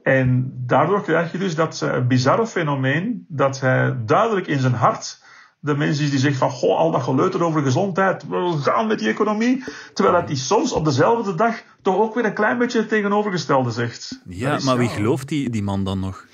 En 0.03 0.53
daardoor 0.65 1.01
krijg 1.01 1.31
je 1.31 1.37
dus 1.37 1.55
dat 1.55 1.81
uh, 1.83 2.07
bizarre 2.07 2.47
fenomeen 2.47 3.25
dat 3.27 3.59
hij 3.59 3.97
duidelijk 4.05 4.47
in 4.47 4.59
zijn 4.59 4.73
hart 4.73 5.23
de 5.65 5.75
mensen 5.75 6.09
die 6.09 6.19
zegt 6.19 6.37
van 6.37 6.49
goh, 6.49 6.77
al 6.77 6.91
dat 6.91 7.03
geleuter 7.03 7.43
over 7.43 7.61
gezondheid, 7.61 8.27
we 8.27 8.57
gaan 8.61 8.87
met 8.87 8.99
die 8.99 9.09
economie. 9.09 9.63
Terwijl 9.93 10.25
hij 10.25 10.35
soms 10.35 10.71
op 10.71 10.85
dezelfde 10.85 11.35
dag 11.35 11.63
toch 11.81 11.97
ook 11.97 12.13
weer 12.13 12.25
een 12.25 12.33
klein 12.33 12.57
beetje 12.57 12.79
het 12.79 12.89
tegenovergestelde 12.89 13.71
zegt. 13.71 14.21
Ja, 14.25 14.59
maar 14.63 14.77
wie 14.77 14.89
gelooft 14.89 15.27
die, 15.27 15.49
die 15.49 15.63
man 15.63 15.83
dan 15.83 15.99
nog? 15.99 16.25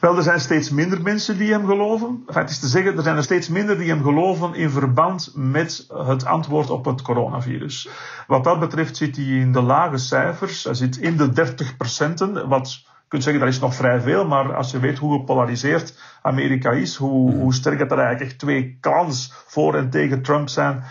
Wel, 0.00 0.16
er 0.16 0.22
zijn 0.22 0.40
steeds 0.40 0.70
minder 0.70 1.02
mensen 1.02 1.38
die 1.38 1.52
hem 1.52 1.66
geloven. 1.66 2.22
Enfin, 2.26 2.42
het 2.42 2.50
is 2.50 2.58
te 2.58 2.66
zeggen, 2.66 2.96
er 2.96 3.02
zijn 3.02 3.16
er 3.16 3.22
steeds 3.22 3.48
minder 3.48 3.78
die 3.78 3.88
hem 3.88 4.02
geloven 4.02 4.54
in 4.54 4.70
verband 4.70 5.32
met 5.34 5.86
het 5.88 6.24
antwoord 6.24 6.70
op 6.70 6.84
het 6.84 7.02
coronavirus. 7.02 7.88
Wat 8.26 8.44
dat 8.44 8.60
betreft 8.60 8.96
zit 8.96 9.16
hij 9.16 9.24
in 9.24 9.52
de 9.52 9.62
lage 9.62 9.96
cijfers. 9.96 10.64
Hij 10.64 10.74
zit 10.74 10.96
in 10.96 11.16
de 11.16 11.32
30 11.32 11.76
procenten, 11.76 12.48
wat 12.48 12.72
je 12.72 12.80
kunt 13.08 13.22
zeggen, 13.22 13.42
dat 13.42 13.52
is 13.52 13.60
nog 13.60 13.74
vrij 13.74 14.00
veel, 14.00 14.26
maar 14.26 14.54
als 14.54 14.70
je 14.70 14.78
weet 14.78 14.98
hoe 14.98 15.18
gepolariseerd 15.18 15.98
Amerika 16.22 16.70
is, 16.70 16.96
hoe, 16.96 17.32
hoe 17.32 17.54
sterk 17.54 17.78
dat 17.78 17.90
er 17.90 17.98
eigenlijk 17.98 18.30
echt 18.30 18.40
twee 18.40 18.78
clans 18.80 19.32
voor 19.46 19.74
en 19.74 19.90
tegen 19.90 20.22
Trump 20.22 20.48
zijn, 20.48 20.84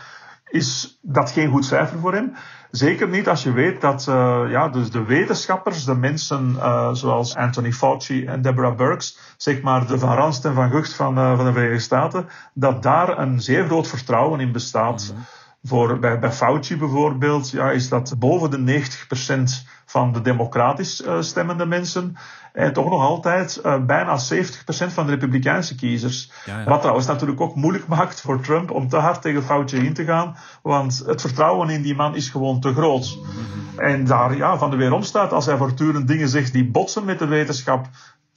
is 0.50 1.00
dat 1.02 1.32
geen 1.32 1.50
goed 1.50 1.66
cijfer 1.66 2.00
voor 2.00 2.14
hem. 2.14 2.34
Zeker 2.72 3.08
niet 3.08 3.28
als 3.28 3.44
je 3.44 3.52
weet 3.52 3.82
dat 3.82 4.06
uh, 4.10 4.42
ja, 4.50 4.70
dus 4.70 4.92
de 4.92 5.04
wetenschappers, 5.04 5.86
de 5.86 5.96
mensen 5.96 6.54
uh, 6.58 6.94
zoals 6.94 7.36
Anthony 7.36 7.72
Fauci 7.72 8.26
en 8.26 8.42
Deborah 8.42 8.76
Burks, 8.76 9.20
zeg 9.38 9.62
maar 9.62 9.88
de 9.88 10.00
Van 10.00 10.16
Ranst 10.16 10.46
en 10.46 10.54
Van 10.54 10.70
Gucht 10.70 10.94
van, 10.94 11.18
uh, 11.18 11.36
van 11.36 11.46
de 11.46 11.52
Verenigde 11.52 11.80
Staten, 11.80 12.28
dat 12.54 12.84
daar 12.84 13.18
een 13.18 13.42
zeer 13.42 13.66
groot 13.66 13.88
vertrouwen 13.88 14.40
in 14.40 14.52
bestaat. 14.52 15.14
Mm 15.16 15.26
Voor, 15.64 16.00
bij, 16.00 16.20
bij 16.20 16.32
Fauci 16.32 16.78
bijvoorbeeld 16.78 17.50
ja, 17.50 17.72
is 17.72 17.90
dat 17.90 18.16
boven 18.18 18.52
de 18.52 18.82
90% 18.82 19.68
van 19.86 20.12
de 20.12 20.22
democratisch 20.22 21.04
stemmende 21.20 21.66
mensen. 21.66 22.18
En 22.54 22.74
toch 22.74 22.90
nog 22.90 23.02
altijd 23.02 23.62
uh, 23.66 23.86
bijna 23.86 24.20
70% 24.34 24.44
van 24.68 25.06
de 25.06 25.12
republikeinse 25.12 25.76
kiezers. 25.76 26.32
Ja, 26.46 26.60
ja. 26.60 26.66
Wat 26.66 26.80
trouwens 26.80 27.08
natuurlijk 27.08 27.42
ook 27.42 27.56
moeilijk 27.56 27.88
maakt 27.88 28.22
voor 28.22 28.42
Trump 28.42 28.72
om 28.72 28.90
te 28.90 28.98
hard 28.98 29.22
tegen 29.22 29.44
Fauci 29.44 29.78
in 29.78 29.94
te 29.94 30.04
gaan. 30.04 30.36
Want 30.62 31.04
het 31.06 31.22
vertrouwen 31.22 31.70
in 31.70 31.82
die 31.82 31.96
man 31.96 32.16
is 32.16 32.30
gewoon 32.30 32.60
te 32.60 32.74
groot. 32.74 33.18
Mm 33.18 33.24
-hmm. 33.24 33.80
En 33.80 34.06
daar 34.06 34.38
ja, 34.38 34.58
van 34.58 34.70
de 34.70 34.76
weerom 34.76 35.04
staat 35.04 35.32
als 35.32 35.46
hij 35.46 35.58
voortdurend 35.58 36.08
dingen 36.08 36.30
zegt 36.30 36.54
die 36.54 36.66
botsen 36.66 37.06
met 37.06 37.20
de 37.20 37.28
wetenschap. 37.28 37.88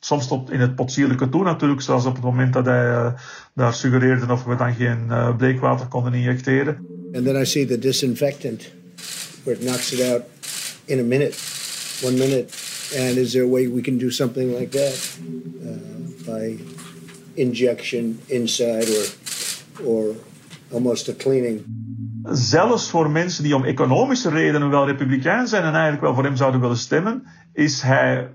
Soms 0.01 0.29
tot 0.29 0.51
in 0.51 0.61
het 0.61 0.75
potsierlijke 0.75 1.29
toe 1.29 1.45
natuurlijk, 1.45 1.81
zoals 1.81 2.07
op 2.07 2.15
het 2.15 2.25
moment 2.25 2.53
dat 2.53 2.65
hij 2.65 2.89
uh, 2.89 3.13
daar 3.55 3.75
suggereerde 3.75 4.33
of 4.33 4.45
we 4.45 4.57
dan 4.57 4.75
geen 4.75 5.07
uh, 5.09 5.37
bleekwater 5.37 5.87
konden 5.87 6.15
injecteren. 6.15 6.87
And 7.15 7.25
then 7.25 7.37
I 7.37 7.45
see 7.45 7.67
the 7.67 7.79
disinfectant, 7.79 8.73
where 9.45 9.59
it 9.59 9.67
knocks 9.67 9.93
it 9.93 10.13
out 10.13 10.23
in 10.85 10.99
a 10.99 11.03
minute, 11.03 11.37
one 12.03 12.17
minute. 12.17 12.72
And 12.99 13.17
is 13.17 13.33
there 13.33 13.45
a 13.45 13.49
way 13.49 13.69
we 13.69 13.81
can 13.81 13.99
do 13.99 14.11
something 14.11 14.59
like 14.59 14.69
that 14.79 15.19
uh, 15.65 16.27
by 16.27 16.59
injection 17.35 18.21
inside 18.27 18.89
or, 18.89 19.05
or 19.85 20.15
almost 20.71 21.09
a 21.09 21.13
cleaning? 21.13 21.65
Zelfs 22.25 22.91
voor 22.91 23.11
mensen 23.11 23.43
die 23.45 23.55
om 23.55 23.65
economische 23.65 24.31
redenen 24.31 24.71
wel 24.71 24.87
republikein 24.87 25.47
zijn 25.49 25.63
en 25.63 25.73
eigenlijk 25.73 26.03
wel 26.03 26.15
voor 26.15 26.25
hem 26.25 26.37
zouden 26.37 26.61
willen 26.61 26.77
stemmen, 26.77 27.27
is 27.53 27.83
hij 27.83 28.35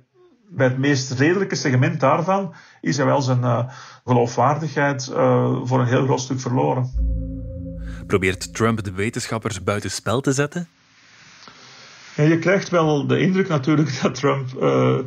bij 0.50 0.68
het 0.68 0.78
meest 0.78 1.12
redelijke 1.12 1.56
segment 1.56 2.00
daarvan, 2.00 2.54
is 2.82 2.98
hij 2.98 3.06
wel 3.06 3.22
zijn 3.22 3.40
uh, 3.40 3.70
geloofwaardigheid 4.06 5.08
uh, 5.12 5.60
voor 5.64 5.80
een 5.80 5.88
heel 5.88 6.06
groot 6.06 6.22
stuk 6.22 6.40
verloren. 6.40 6.90
Probeert 8.08 8.54
Trump 8.54 8.84
de 8.84 8.92
wetenschappers 8.92 9.64
buitenspel 9.64 10.22
te 10.22 10.32
zetten? 10.32 10.68
Ja, 12.18 12.24
je 12.24 12.40
krijgt 12.40 12.70
wel 12.70 13.08
de 13.08 13.20
indruk 13.20 13.48
natuurlijk 13.48 13.98
dat 14.02 14.16
Trump 14.16 14.48
uh, 14.62 15.00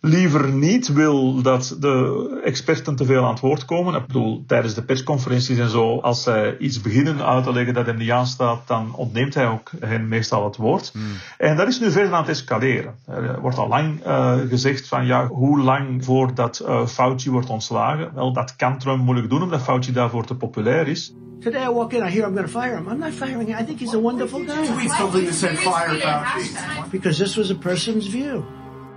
liever 0.00 0.52
niet 0.52 0.92
wil 0.92 1.42
dat 1.42 1.76
de 1.80 2.40
experten 2.44 2.96
te 2.96 3.04
veel 3.04 3.24
aan 3.24 3.30
het 3.30 3.40
woord 3.40 3.64
komen. 3.64 3.94
Ik 3.94 4.06
bedoel, 4.06 4.44
tijdens 4.46 4.74
de 4.74 4.82
persconferenties 4.82 5.58
en 5.58 5.70
zo, 5.70 5.98
als 5.98 6.22
zij 6.22 6.58
iets 6.58 6.80
beginnen 6.80 7.24
uit 7.26 7.44
te 7.44 7.52
leggen 7.52 7.74
dat 7.74 7.86
hem 7.86 7.96
niet 7.96 8.10
aanstaat, 8.10 8.62
dan 8.66 8.94
ontneemt 8.94 9.34
hij 9.34 9.48
ook 9.48 9.70
hen 9.80 10.08
meestal 10.08 10.44
het 10.44 10.56
woord. 10.56 10.90
Hmm. 10.92 11.02
En 11.38 11.56
dat 11.56 11.68
is 11.68 11.80
nu 11.80 11.90
verder 11.90 12.12
aan 12.12 12.20
het 12.20 12.30
escaleren. 12.30 12.94
Er 13.06 13.40
wordt 13.40 13.58
al 13.58 13.68
lang 13.68 14.06
uh, 14.06 14.34
gezegd 14.48 14.88
van 14.88 15.06
ja, 15.06 15.26
hoe 15.26 15.60
lang 15.60 16.04
voordat 16.04 16.62
uh, 16.66 16.86
Fauci 16.86 17.30
wordt 17.30 17.50
ontslagen? 17.50 18.14
Wel, 18.14 18.32
dat 18.32 18.56
kan 18.56 18.78
Trump 18.78 19.04
moeilijk 19.04 19.30
doen, 19.30 19.42
omdat 19.42 19.62
Fauci 19.62 19.92
daarvoor 19.92 20.24
te 20.24 20.34
populair 20.34 20.88
is. 20.88 21.14
Today 21.40 21.62
I 21.62 21.70
walk 21.70 21.92
in, 21.92 22.02
I 22.02 22.10
hear 22.10 22.26
I'm 22.26 22.34
going 22.34 22.50
to 22.50 22.60
fire 22.60 22.76
him. 22.76 22.88
I'm 22.88 22.98
not 22.98 23.12
firing 23.12 23.48
him. 23.48 23.58
I 23.60 23.64
think 23.64 23.78
he's 23.80 23.94
a 23.94 24.00
wonderful 24.00 24.44
guy. 24.44 24.66
Tweet 24.66 24.90
something 24.90 25.32
say 25.32 25.54
fire 25.56 25.98
Fauci. 26.00 26.90
Because 26.90 27.18
this 27.18 27.36
was 27.36 27.50
a 27.50 27.54
person's 27.54 28.06
view. 28.06 28.44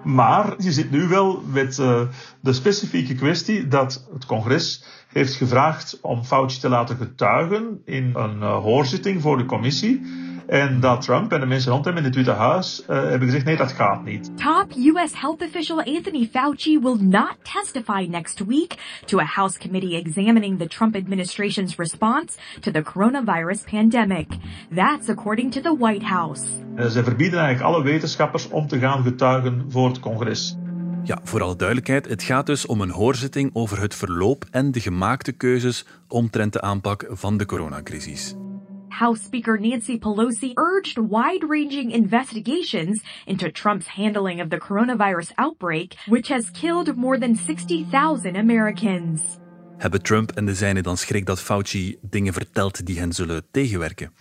Maar 0.03 0.53
je 0.57 0.71
zit 0.71 0.91
nu 0.91 1.07
wel 1.07 1.43
met 1.51 1.77
uh, 1.77 2.01
de 2.41 2.53
specifieke 2.53 3.15
kwestie 3.15 3.67
dat 3.67 4.07
het 4.13 4.25
congres 4.25 4.83
heeft 5.07 5.33
gevraagd 5.33 5.99
om 6.01 6.23
Fauci 6.23 6.59
te 6.59 6.69
laten 6.69 6.95
getuigen 6.95 7.81
in 7.85 8.11
een 8.15 8.37
uh, 8.37 8.57
hoorzitting 8.57 9.21
voor 9.21 9.37
de 9.37 9.45
commissie. 9.45 10.01
En 10.49 10.79
dat 10.79 11.01
Trump 11.01 11.31
en 11.31 11.39
de 11.39 11.45
mensen 11.45 11.71
rond 11.71 11.85
hem 11.85 11.97
in 11.97 12.03
het 12.03 12.15
Witte 12.15 12.31
Huis 12.31 12.81
uh, 12.81 12.87
hebben 12.87 13.27
gezegd: 13.27 13.45
nee, 13.45 13.57
dat 13.57 13.71
gaat 13.71 14.03
niet. 14.03 14.31
Top 14.37 14.65
U.S. 14.77 15.11
health 15.21 15.41
official 15.41 15.83
Anthony 15.83 16.29
Fauci 16.31 16.79
will 16.79 16.97
not 16.99 17.35
testify 17.41 18.07
next 18.09 18.45
week 18.45 19.01
to 19.05 19.19
a 19.19 19.23
House 19.23 19.59
committee 19.59 20.01
examining 20.05 20.59
the 20.59 20.67
Trump 20.67 20.95
administration's 20.95 21.75
response 21.75 22.37
to 22.59 22.71
the 22.71 22.81
coronavirus 22.81 23.63
pandemic. 23.71 24.27
That's 24.75 25.09
according 25.09 25.51
to 25.51 25.61
the 25.61 25.75
White 25.79 26.05
House. 26.05 26.47
Uh, 26.75 26.85
ze 26.85 27.03
verbieden 27.03 27.39
eigenlijk 27.39 27.75
alle 27.75 27.83
wetenschappers 27.83 28.47
om 28.47 28.67
te 28.67 28.79
gaan 28.79 29.03
getuigen 29.03 29.65
voor 29.69 29.87
het 29.87 29.99
congres. 29.99 30.57
Ja, 31.03 31.19
voor 31.23 31.41
alle 31.41 31.55
duidelijkheid, 31.55 32.07
het 32.07 32.23
gaat 32.23 32.45
dus 32.45 32.65
om 32.65 32.81
een 32.81 32.91
hoorzitting 32.91 33.49
over 33.53 33.81
het 33.81 33.95
verloop 33.95 34.45
en 34.51 34.71
de 34.71 34.79
gemaakte 34.79 35.31
keuzes 35.31 35.85
omtrent 36.07 36.53
de 36.53 36.61
aanpak 36.61 37.05
van 37.09 37.37
de 37.37 37.45
coronacrisis. 37.45 38.35
House 38.99 39.23
Speaker 39.23 39.57
Nancy 39.57 39.97
Pelosi 39.97 40.53
urged 40.57 40.97
wide 40.97 41.45
ranging 41.47 41.91
investigations 41.91 43.01
into 43.25 43.49
Trump's 43.49 43.87
handling 43.87 44.41
of 44.41 44.49
the 44.49 44.57
coronavirus 44.57 45.31
outbreak, 45.37 45.95
which 46.07 46.27
has 46.27 46.49
killed 46.49 46.97
more 46.97 47.17
than 47.17 47.35
60,000 47.35 48.35
Americans. 48.35 49.21
Hebben 49.77 50.01
Trump 50.01 50.31
en 50.31 50.45
de 50.45 50.53
zijnen 50.53 50.83
dan 50.83 50.97
schrik 50.97 51.25
dat 51.25 51.41
Fauci 51.41 51.97
dingen 52.01 52.33
vertelt 52.33 52.85
die 52.85 52.99
hen 52.99 53.13
zullen 53.13 53.43
tegenwerken? 53.51 54.11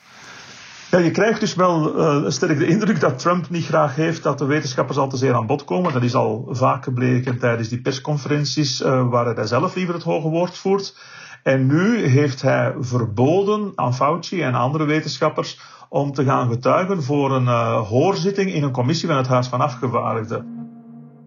Ja, 0.91 0.99
je 0.99 1.11
krijgt 1.11 1.41
dus 1.41 1.55
wel 1.55 1.99
uh, 1.99 2.31
sterk 2.31 2.59
de 2.59 2.67
indruk 2.67 3.01
dat 3.01 3.19
Trump 3.19 3.51
niet 3.51 3.65
graag 3.67 3.95
heeft 3.95 4.23
dat 4.23 4.39
de 4.39 4.45
wetenschappers 4.45 4.99
al 4.99 5.09
te 5.09 5.17
zeer 5.17 5.35
aan 5.35 5.47
bod 5.47 5.65
komen. 5.65 5.93
Dat 5.93 6.03
is 6.03 6.15
al 6.15 6.49
vaak 6.51 6.85
gebleken 6.85 7.39
tijdens 7.39 7.69
die 7.69 7.81
persconferenties 7.81 8.81
uh, 8.81 9.09
waar 9.09 9.35
hij 9.35 9.47
zelf 9.47 9.75
liever 9.75 9.95
het 9.95 10.03
hoge 10.03 10.29
woord 10.29 10.57
voert. 10.57 10.95
En 11.43 11.67
nu 11.67 12.07
heeft 12.07 12.43
hij 12.43 12.75
verboden 12.81 13.73
aan 13.75 13.95
Fauci 13.95 14.43
en 14.43 14.55
andere 14.55 14.85
wetenschappers 14.85 15.61
om 15.89 16.13
te 16.13 16.25
gaan 16.25 16.49
getuigen 16.49 17.03
voor 17.03 17.33
een 17.33 17.45
uh, 17.45 17.89
hoorzitting 17.89 18.53
in 18.53 18.63
een 18.63 18.71
commissie 18.71 19.09
van 19.09 19.17
het 19.17 19.27
Huis 19.27 19.47
van 19.47 19.61
Afgevaardigden. 19.61 20.59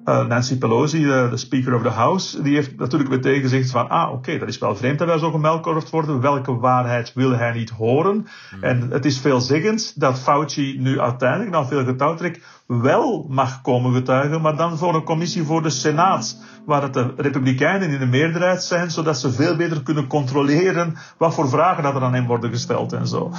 Uh, 0.05 0.25
Nancy 0.25 0.57
Pelosi, 0.57 1.03
de, 1.03 1.27
de, 1.29 1.37
Speaker 1.37 1.75
of 1.75 1.81
the 1.81 1.89
House, 1.89 2.41
die 2.41 2.55
heeft 2.55 2.77
natuurlijk 2.77 3.09
meteen 3.09 3.41
gezegd 3.41 3.71
van, 3.71 3.89
ah, 3.89 4.07
oké, 4.07 4.17
okay, 4.17 4.39
dat 4.39 4.47
is 4.47 4.57
wel 4.57 4.75
vreemd 4.75 4.99
dat 4.99 5.07
wij 5.07 5.17
zo 5.17 5.31
gemelkorfd 5.31 5.89
worden. 5.89 6.21
Welke 6.21 6.55
waarheid 6.55 7.13
wil 7.13 7.31
hij 7.31 7.51
niet 7.51 7.69
horen? 7.69 8.27
Hmm. 8.49 8.63
En 8.63 8.89
het 8.91 9.05
is 9.05 9.19
veelzeggend 9.19 9.99
dat 9.99 10.19
Fauci 10.19 10.77
nu 10.79 10.99
uiteindelijk, 10.99 11.51
na 11.51 11.65
veel 11.65 11.83
getouwtrek, 11.83 12.41
wel 12.79 13.25
mag 13.29 13.61
komen 13.61 13.93
getuigen, 13.93 14.41
maar 14.41 14.55
dan 14.55 14.77
voor 14.77 14.95
een 14.95 15.03
commissie 15.03 15.43
voor 15.43 15.61
de 15.61 15.69
Senaat, 15.69 16.41
waar 16.65 16.81
het 16.81 16.93
de 16.93 17.13
Republikeinen 17.17 17.89
in 17.89 17.99
de 17.99 18.05
meerderheid 18.05 18.63
zijn, 18.63 18.91
zodat 18.91 19.17
ze 19.17 19.31
veel 19.31 19.55
beter 19.55 19.83
kunnen 19.83 20.07
controleren 20.07 20.95
wat 21.17 21.33
voor 21.33 21.49
vragen 21.49 21.83
dat 21.83 21.95
er 21.95 22.01
aan 22.01 22.13
hem 22.13 22.25
worden 22.25 22.49
gesteld 22.49 22.93
en 22.93 23.07
zo. 23.07 23.31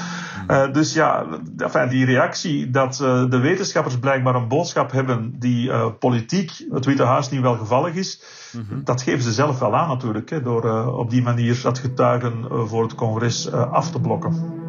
Uh, 0.49 0.73
dus 0.73 0.93
ja, 0.93 1.27
enfin, 1.57 1.89
die 1.89 2.05
reactie 2.05 2.71
dat 2.71 3.01
uh, 3.03 3.31
de 3.31 3.39
wetenschappers 3.39 3.99
blijkbaar 3.99 4.35
een 4.35 4.49
boodschap 4.49 4.93
hebben 4.93 5.35
die 5.39 5.69
uh, 5.69 5.87
politiek 5.99 6.67
het 6.71 6.85
Witte 6.85 7.05
Huis 7.05 7.31
niet 7.31 7.41
wel 7.41 7.57
gevallig 7.57 7.95
is, 7.95 8.23
mm 8.53 8.65
-hmm. 8.69 8.85
dat 8.85 9.03
geven 9.03 9.23
ze 9.23 9.33
zelf 9.33 9.59
wel 9.59 9.77
aan 9.77 9.89
natuurlijk, 9.89 10.31
hè, 10.31 10.43
door 10.43 10.93
op 10.95 11.11
die 11.11 11.23
manier 11.23 11.61
dat 11.63 11.79
getuigen 11.79 12.45
voor 12.69 12.83
het 12.83 12.95
congres 12.95 13.53
af 13.53 13.91
te 13.91 14.01
blokken. 14.01 14.61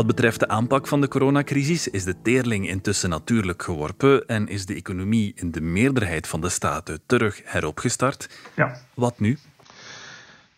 Wat 0.00 0.08
betreft 0.08 0.40
de 0.40 0.48
aanpak 0.48 0.86
van 0.86 1.00
de 1.00 1.08
coronacrisis 1.08 1.88
is 1.88 2.04
de 2.04 2.20
teerling 2.22 2.68
intussen 2.68 3.10
natuurlijk 3.10 3.62
geworpen 3.62 4.26
en 4.26 4.48
is 4.48 4.66
de 4.66 4.74
economie 4.74 5.32
in 5.34 5.50
de 5.50 5.60
meerderheid 5.60 6.28
van 6.28 6.40
de 6.40 6.48
staten 6.48 7.00
terug 7.06 7.40
heropgestart. 7.44 8.28
Ja. 8.56 8.76
Wat 8.94 9.18
nu? 9.18 9.38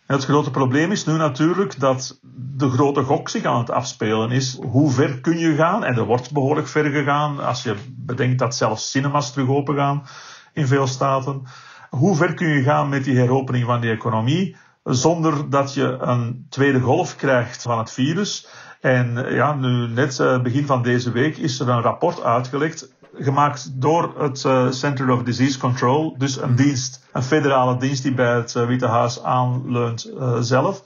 Het 0.05 0.23
grote 0.23 0.51
probleem 0.51 0.91
is 0.91 1.05
nu 1.05 1.13
natuurlijk 1.13 1.79
dat 1.79 2.19
de 2.57 2.69
grote 2.69 3.03
gok 3.03 3.29
zich 3.29 3.45
aan 3.45 3.59
het 3.59 3.69
afspelen 3.69 4.31
is. 4.31 4.57
Hoe 4.61 4.91
ver 4.91 5.21
kun 5.21 5.37
je 5.37 5.55
gaan? 5.55 5.83
En 5.83 5.95
er 5.95 6.05
wordt 6.05 6.31
behoorlijk 6.31 6.67
ver 6.67 6.91
gegaan 6.91 7.39
als 7.39 7.63
je 7.63 7.75
bedenkt 7.89 8.39
dat 8.39 8.55
zelfs 8.55 8.91
cinemas 8.91 9.33
terug 9.33 9.47
open 9.47 9.75
gaan 9.75 10.05
in 10.53 10.67
veel 10.67 10.87
staten. 10.87 11.43
Hoe 11.89 12.15
ver 12.15 12.33
kun 12.33 12.47
je 12.47 12.63
gaan 12.63 12.89
met 12.89 13.03
die 13.03 13.17
heropening 13.17 13.65
van 13.65 13.81
die 13.81 13.91
economie 13.91 14.55
zonder 14.83 15.49
dat 15.49 15.73
je 15.73 15.97
een 15.99 16.45
tweede 16.49 16.79
golf 16.79 17.15
krijgt 17.15 17.61
van 17.61 17.77
het 17.77 17.91
virus? 17.91 18.47
En 18.83 19.25
ja, 19.29 19.55
nu 19.55 19.87
net 19.87 20.19
uh, 20.19 20.41
begin 20.41 20.65
van 20.65 20.81
deze 20.81 21.11
week 21.11 21.37
is 21.37 21.59
er 21.59 21.69
een 21.69 21.81
rapport 21.81 22.23
uitgelekt, 22.23 22.93
gemaakt 23.13 23.81
door 23.81 24.13
het 24.17 24.43
uh, 24.43 24.71
Center 24.71 25.11
of 25.11 25.23
Disease 25.23 25.59
Control, 25.59 26.15
dus 26.17 26.41
een 26.41 26.55
dienst, 26.55 27.05
een 27.11 27.23
federale 27.23 27.77
dienst 27.77 28.03
die 28.03 28.13
bij 28.13 28.35
het 28.35 28.53
Witte 28.53 28.87
Huis 28.87 29.23
aanleunt 29.23 30.11
zelf. 30.39 30.83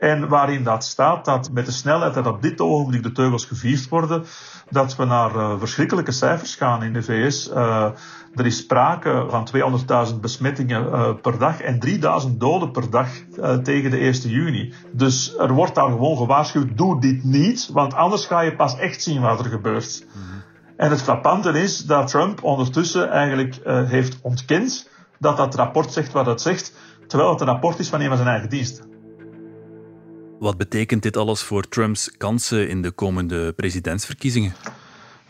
En 0.00 0.28
waarin 0.28 0.62
dat 0.62 0.84
staat 0.84 1.24
dat 1.24 1.50
met 1.52 1.66
de 1.66 1.72
snelheid 1.72 2.14
dat 2.14 2.26
op 2.26 2.42
dit 2.42 2.60
ogenblik 2.60 3.02
de 3.02 3.12
teugels 3.12 3.44
gevierd 3.44 3.88
worden, 3.88 4.24
dat 4.70 4.96
we 4.96 5.04
naar 5.04 5.58
verschrikkelijke 5.58 6.12
cijfers 6.12 6.54
gaan 6.54 6.82
in 6.82 6.92
de 6.92 7.02
VS. 7.02 7.50
Er 8.34 8.46
is 8.46 8.56
sprake 8.56 9.26
van 9.28 9.48
200.000 10.12 10.20
besmettingen 10.20 10.84
uh, 10.84 11.14
per 11.22 11.38
dag 11.38 11.60
en 11.60 11.78
3000 11.78 12.40
doden 12.40 12.70
per 12.70 12.90
dag 12.90 13.08
tegen 13.62 13.90
de 13.90 13.96
1 13.96 14.12
juni. 14.12 14.74
Dus 14.92 15.36
er 15.38 15.52
wordt 15.52 15.74
daar 15.74 15.90
gewoon 15.90 16.16
gewaarschuwd, 16.16 16.76
doe 16.76 17.00
dit 17.00 17.24
niet, 17.24 17.68
want 17.72 17.94
anders 17.94 18.26
ga 18.26 18.40
je 18.40 18.56
pas 18.56 18.78
echt 18.78 19.02
zien 19.02 19.20
wat 19.20 19.38
er 19.38 19.50
gebeurt. 19.50 20.04
Mm 20.06 20.22
-hmm. 20.22 20.42
En 20.76 20.90
het 20.90 21.02
frappante 21.02 21.50
is 21.60 21.78
dat 21.78 22.08
Trump 22.08 22.42
ondertussen 22.42 23.10
eigenlijk 23.10 23.60
heeft 23.64 24.18
ontkend 24.22 24.88
dat 25.18 25.36
dat 25.36 25.54
rapport 25.54 25.92
zegt 25.92 26.12
wat 26.12 26.26
het 26.26 26.40
zegt, 26.40 26.74
terwijl 27.06 27.30
het 27.30 27.40
een 27.40 27.46
rapport 27.46 27.78
is 27.78 27.88
van 27.88 28.00
een 28.00 28.08
van 28.08 28.16
zijn 28.16 28.28
eigen 28.28 28.48
diensten. 28.48 28.89
Wat 30.40 30.56
betekent 30.56 31.02
dit 31.02 31.16
alles 31.16 31.42
voor 31.42 31.68
Trumps 31.68 32.16
kansen 32.16 32.68
in 32.68 32.82
de 32.82 32.90
komende 32.90 33.52
presidentsverkiezingen? 33.52 34.54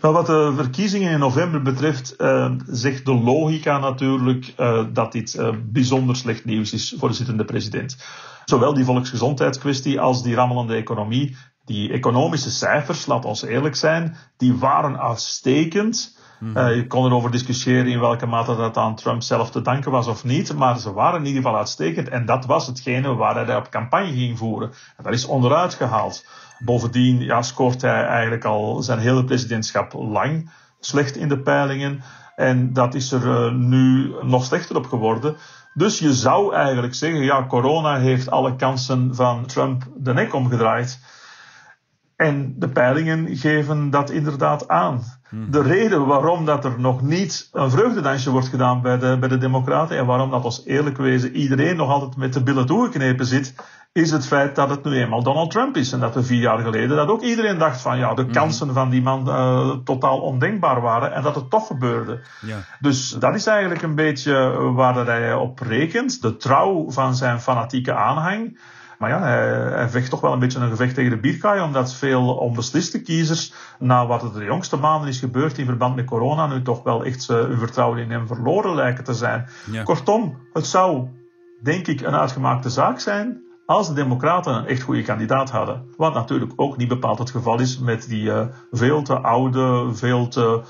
Wel, 0.01 0.13
wat 0.13 0.27
de 0.27 0.53
verkiezingen 0.57 1.13
in 1.13 1.19
november 1.19 1.63
betreft, 1.63 2.15
uh, 2.19 2.53
zegt 2.67 3.05
de 3.05 3.15
logica 3.15 3.79
natuurlijk 3.79 4.55
uh, 4.59 4.85
dat 4.93 5.13
dit 5.13 5.35
uh, 5.35 5.49
bijzonder 5.65 6.17
slecht 6.17 6.45
nieuws 6.45 6.73
is 6.73 6.95
voor 6.99 7.09
de 7.09 7.15
zittende 7.15 7.45
president. 7.45 7.97
Zowel 8.45 8.75
die 8.75 8.85
volksgezondheidskwestie 8.85 10.01
als 10.01 10.23
die 10.23 10.35
rammelende 10.35 10.75
economie. 10.75 11.37
Die 11.65 11.93
economische 11.93 12.51
cijfers, 12.51 13.07
laat 13.07 13.25
ons 13.25 13.43
eerlijk 13.43 13.77
zijn, 13.77 14.17
die 14.37 14.55
waren 14.55 15.01
uitstekend. 15.01 16.19
Mm-hmm. 16.41 16.75
je 16.75 16.87
kon 16.87 17.07
erover 17.07 17.31
discussiëren 17.31 17.87
in 17.87 18.01
welke 18.01 18.27
mate 18.27 18.57
dat 18.57 18.77
aan 18.77 18.97
Trump 18.97 19.23
zelf 19.23 19.51
te 19.51 19.63
danken 19.63 19.91
was 19.91 20.07
of 20.07 20.25
niet, 20.25 20.55
maar 20.55 20.79
ze 20.79 20.93
waren 20.93 21.21
in 21.21 21.27
ieder 21.27 21.43
geval 21.43 21.59
uitstekend. 21.59 22.09
En 22.09 22.27
dat 22.27 22.47
was 22.47 22.67
hetgene 22.67 23.15
waar 23.15 23.47
hij 23.47 23.57
op 23.57 23.71
campagne 23.71 24.13
ging 24.13 24.39
voeren. 24.39 24.71
En 24.97 25.05
dat 25.05 25.13
is 25.13 25.27
onderuit 25.27 25.75
gehaald. 25.75 26.27
Bovendien 26.59 27.21
ja, 27.21 27.43
scoort 27.43 27.83
hij 27.83 28.05
eigenlijk 28.05 28.45
al 28.45 28.83
zijn 28.83 28.99
hele 28.99 29.25
presidentschap 29.25 29.93
lang 29.93 30.51
slecht 30.81 31.17
in 31.17 31.29
de 31.29 31.39
peilingen. 31.39 32.03
En 32.37 32.73
dat 32.73 32.95
is 32.95 33.13
er 33.13 33.27
uh, 33.27 33.53
nu 33.53 34.15
nog 34.23 34.45
slechter 34.45 34.77
op 34.77 34.87
geworden. 34.87 35.37
Dus 35.75 35.99
je 35.99 36.15
zou 36.15 36.55
eigenlijk 36.55 36.95
zeggen, 36.95 37.23
ja, 37.23 37.47
corona 37.47 37.99
heeft 37.99 38.31
alle 38.31 38.57
kansen 38.57 39.15
van 39.15 39.47
Trump 39.47 39.89
de 39.97 40.13
nek 40.13 40.35
omgedraaid. 40.35 41.01
En 42.21 42.55
de 42.57 42.69
peilingen 42.69 43.37
geven 43.37 43.91
dat 43.91 44.11
inderdaad 44.11 44.69
aan. 44.69 45.03
Hmm. 45.29 45.51
De 45.51 45.63
reden 45.63 46.07
waarom 46.07 46.45
dat 46.45 46.65
er 46.65 46.81
nog 46.81 47.03
niet 47.03 47.49
een 47.53 47.71
vreugdedansje 47.71 48.31
wordt 48.31 48.49
gedaan 48.49 48.83
bij 48.83 48.99
de, 48.99 49.17
bij 49.21 49.29
de 49.29 49.39
Democraten 49.39 49.99
en 49.99 50.07
waarom 50.07 50.31
dat 50.31 50.45
ons 50.45 50.63
eerlijk 50.65 50.97
wezen 50.97 51.37
iedereen 51.37 51.77
nog 51.77 51.91
altijd 51.91 52.17
met 52.17 52.33
de 52.33 52.43
billen 52.43 52.67
toegeknepen 52.67 53.27
zit, 53.27 53.55
is 53.93 54.11
het 54.11 54.27
feit 54.27 54.57
dat 54.57 54.71
het 54.71 54.85
nu 54.85 54.97
eenmaal 54.97 55.23
Donald 55.23 55.51
Trump 55.51 55.77
is. 55.77 55.93
En 55.93 56.01
dat 56.01 56.17
er 56.17 56.25
vier 56.25 56.41
jaar 56.41 56.59
geleden 56.59 56.97
dat 56.97 57.09
ook 57.09 57.23
iedereen 57.23 57.59
dacht 57.59 57.81
van 57.81 57.99
ja, 57.99 58.15
de 58.15 58.23
hmm. 58.23 58.33
kansen 58.33 58.75
van 58.75 58.91
die 58.91 59.03
man 59.03 59.29
uh, 59.29 59.71
totaal 59.85 60.21
ondenkbaar 60.21 60.81
waren 60.81 61.13
en 61.13 61.23
dat 61.23 61.35
het 61.35 61.51
toch 61.51 61.67
gebeurde. 61.67 62.21
Ja. 62.41 62.59
Dus 62.81 63.11
dat 63.11 63.35
is 63.35 63.47
eigenlijk 63.47 63.83
een 63.83 63.95
beetje 63.95 64.33
waar 64.75 65.07
hij 65.07 65.35
op 65.35 65.59
rekent. 65.59 66.23
De 66.23 66.37
trouw 66.37 66.91
van 66.91 67.15
zijn 67.15 67.41
fanatieke 67.41 67.95
aanhang. 67.95 68.59
Maar 69.01 69.11
ja, 69.11 69.21
hij, 69.21 69.49
hij, 69.79 69.89
vecht 69.89 70.11
toch 70.11 70.21
wel 70.21 70.33
een 70.33 70.39
beetje 70.39 70.59
een 70.59 70.71
gevecht 70.71 70.95
tegen 70.95 71.11
de 71.11 71.21
bierkaai, 71.21 71.61
omdat 71.61 71.95
veel 71.95 72.35
onbesliste 72.35 73.03
kiezers, 73.03 73.53
na 73.79 74.07
wat 74.07 74.23
er 74.23 74.33
de 74.33 74.45
jongste 74.45 74.77
maanden 74.77 75.09
is 75.09 75.19
gebeurd 75.19 75.59
in 75.59 75.67
verband 75.67 75.97
met 75.97 76.05
corona, 76.05 76.47
nu 76.47 76.63
toch 76.63 76.83
wel 76.83 77.05
echt 77.05 77.29
uh, 77.31 77.37
hun 77.37 77.59
vertrouwen 77.59 77.99
in 77.99 78.11
hem 78.11 78.27
verloren 78.27 78.75
lijken 78.75 79.05
te 79.05 79.15
zijn. 79.15 79.47
Ja. 79.71 79.83
Kortom, 79.83 80.37
het 80.53 80.67
zou, 80.67 81.09
denk 81.63 81.87
ik, 81.87 82.01
een 82.01 82.15
uitgemaakte 82.15 82.71
zaak 82.71 83.01
zijn 83.01 83.43
als 83.67 83.89
de 83.89 83.95
Democraten 83.95 84.55
een 84.55 84.67
echt 84.67 84.83
goede 84.83 85.03
kandidaat 85.03 85.51
hadden. 85.51 85.85
Wat 85.97 86.15
natuurlijk 86.15 86.53
ook 86.57 86.77
niet 86.77 86.89
bepaald 86.89 87.19
het 87.19 87.31
geval 87.31 87.61
is 87.61 87.79
met 87.79 88.09
die 88.09 88.25
uh, 88.25 88.47
veel 88.71 89.03
te 89.03 89.19
oude, 89.19 89.95
veel 89.95 90.29
te 90.29 90.63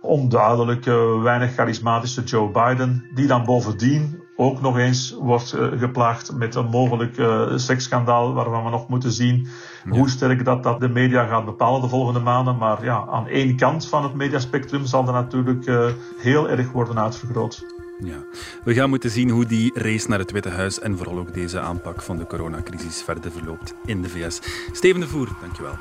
onduidelijke, 0.00 1.20
weinig 1.22 1.54
charismatische 1.54 2.22
Joe 2.22 2.50
Biden, 2.50 3.10
die 3.14 3.26
dan 3.26 3.44
bovendien 3.44 4.19
ook 4.40 4.60
nog 4.60 4.78
eens 4.78 5.16
wordt 5.18 5.54
uh, 5.54 5.66
geplaagd 5.78 6.32
met 6.32 6.54
een 6.54 6.66
mogelijk 6.66 7.18
uh, 7.18 7.52
seksschandaal 7.56 8.32
waarvan 8.32 8.64
we 8.64 8.70
nog 8.70 8.88
moeten 8.88 9.12
zien 9.12 9.48
ja. 9.84 9.90
hoe 9.90 10.08
sterk 10.08 10.44
dat, 10.44 10.62
dat 10.62 10.80
de 10.80 10.88
media 10.88 11.26
gaat 11.26 11.44
bepalen 11.44 11.80
de 11.80 11.88
volgende 11.88 12.20
maanden. 12.20 12.56
Maar 12.56 12.84
ja, 12.84 13.06
aan 13.10 13.26
één 13.26 13.56
kant 13.56 13.88
van 13.88 14.02
het 14.02 14.14
mediaspectrum 14.14 14.86
zal 14.86 15.04
dat 15.04 15.14
natuurlijk 15.14 15.66
uh, 15.66 15.86
heel 16.18 16.48
erg 16.48 16.72
worden 16.72 16.98
uitvergroot. 16.98 17.64
Ja, 17.98 18.24
we 18.64 18.74
gaan 18.74 18.88
moeten 18.88 19.10
zien 19.10 19.30
hoe 19.30 19.46
die 19.46 19.70
race 19.74 20.08
naar 20.08 20.18
het 20.18 20.30
Witte 20.30 20.48
Huis 20.48 20.80
en 20.80 20.96
vooral 20.96 21.18
ook 21.18 21.34
deze 21.34 21.60
aanpak 21.60 22.02
van 22.02 22.16
de 22.16 22.26
coronacrisis 22.26 23.02
verder 23.02 23.32
verloopt 23.32 23.74
in 23.84 24.02
de 24.02 24.08
VS. 24.08 24.40
Steven 24.72 25.00
de 25.00 25.08
Voer, 25.08 25.28
dankjewel. 25.40 25.74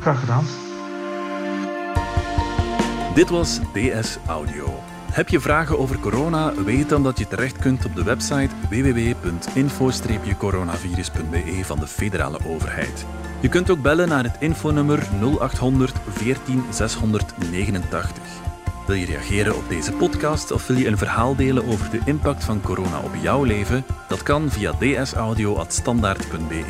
Graag 0.00 0.20
gedaan. 0.20 0.44
Dit 3.14 3.28
was 3.28 3.60
DS 3.72 4.18
Audio. 4.26 4.89
Heb 5.10 5.28
je 5.28 5.40
vragen 5.40 5.78
over 5.78 5.98
corona? 5.98 6.54
Weet 6.54 6.88
dan 6.88 7.02
dat 7.02 7.18
je 7.18 7.28
terecht 7.28 7.58
kunt 7.58 7.84
op 7.84 7.94
de 7.94 8.02
website 8.02 8.54
www.info-coronavirus.be 8.68 11.64
van 11.64 11.78
de 11.78 11.86
federale 11.86 12.38
overheid. 12.46 13.06
Je 13.40 13.48
kunt 13.48 13.70
ook 13.70 13.82
bellen 13.82 14.08
naar 14.08 14.24
het 14.24 14.36
infonummer 14.38 15.08
0800 15.38 15.96
14 16.08 16.64
689. 16.70 18.22
Wil 18.86 18.96
je 18.96 19.06
reageren 19.06 19.56
op 19.56 19.68
deze 19.68 19.92
podcast 19.92 20.50
of 20.50 20.66
wil 20.66 20.76
je 20.76 20.86
een 20.86 20.98
verhaal 20.98 21.36
delen 21.36 21.66
over 21.66 21.90
de 21.90 22.00
impact 22.04 22.44
van 22.44 22.60
corona 22.60 23.00
op 23.00 23.14
jouw 23.22 23.44
leven? 23.44 23.84
Dat 24.08 24.22
kan 24.22 24.50
via 24.50 24.72
dsaudio.standaard.be. 24.78 26.64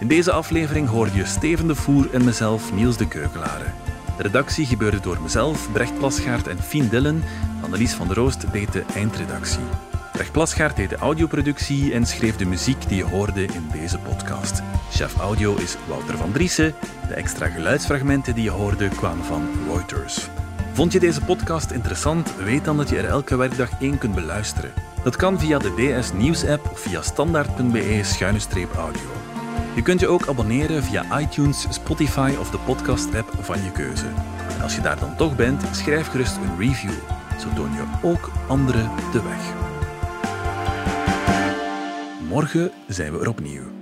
In 0.00 0.08
deze 0.08 0.32
aflevering 0.32 0.88
hoor 0.88 1.08
je 1.14 1.24
Steven 1.24 1.66
de 1.66 1.74
Voer 1.74 2.08
en 2.12 2.24
mezelf 2.24 2.72
Niels 2.72 2.96
de 2.96 3.08
Keukelare. 3.08 3.66
De 4.16 4.22
redactie 4.22 4.66
gebeurde 4.66 5.00
door 5.00 5.18
mezelf, 5.22 5.72
Brecht 5.72 5.98
Plasgaard 5.98 6.46
en 6.46 6.62
Fien 6.62 6.88
Dillen. 6.88 7.22
Annelies 7.62 7.92
van 7.92 8.06
der 8.06 8.16
Roost 8.16 8.52
deed 8.52 8.72
de 8.72 8.84
eindredactie. 8.94 9.64
Brecht 10.12 10.32
Plasgaard 10.32 10.76
deed 10.76 10.90
de 10.90 10.96
audioproductie 10.96 11.92
en 11.92 12.06
schreef 12.06 12.36
de 12.36 12.46
muziek 12.46 12.88
die 12.88 12.96
je 12.96 13.04
hoorde 13.04 13.44
in 13.44 13.68
deze 13.72 13.98
podcast. 13.98 14.62
Chef 14.90 15.16
audio 15.16 15.54
is 15.54 15.76
Wouter 15.88 16.16
van 16.16 16.32
Driessen. 16.32 16.74
De 17.08 17.14
extra 17.14 17.46
geluidsfragmenten 17.46 18.34
die 18.34 18.44
je 18.44 18.50
hoorde 18.50 18.88
kwamen 18.88 19.24
van 19.24 19.48
Reuters. 19.72 20.28
Vond 20.72 20.92
je 20.92 21.00
deze 21.00 21.20
podcast 21.20 21.70
interessant? 21.70 22.36
Weet 22.36 22.64
dan 22.64 22.76
dat 22.76 22.88
je 22.88 22.96
er 22.96 23.08
elke 23.08 23.36
werkdag 23.36 23.70
één 23.80 23.98
kunt 23.98 24.14
beluisteren. 24.14 24.72
Dat 25.02 25.16
kan 25.16 25.38
via 25.38 25.58
de 25.58 25.98
DS 25.98 26.12
Nieuws 26.12 26.46
app 26.46 26.70
of 26.70 26.80
via 26.80 27.02
standaard.be-audio. 27.02 29.35
Je 29.74 29.82
kunt 29.82 30.00
je 30.00 30.08
ook 30.08 30.28
abonneren 30.28 30.82
via 30.82 31.20
iTunes, 31.20 31.66
Spotify 31.70 32.34
of 32.40 32.50
de 32.50 32.58
podcast-app 32.58 33.32
van 33.40 33.62
je 33.64 33.72
keuze. 33.72 34.06
En 34.56 34.62
als 34.62 34.74
je 34.74 34.80
daar 34.80 34.98
dan 34.98 35.16
toch 35.16 35.36
bent, 35.36 35.62
schrijf 35.72 36.06
gerust 36.06 36.36
een 36.36 36.58
review. 36.58 36.92
Zo 37.38 37.48
toon 37.54 37.72
je 37.72 37.84
ook 38.02 38.30
anderen 38.48 38.90
de 39.12 39.22
weg. 39.22 39.54
Morgen 42.28 42.70
zijn 42.86 43.12
we 43.12 43.20
er 43.20 43.28
opnieuw. 43.28 43.75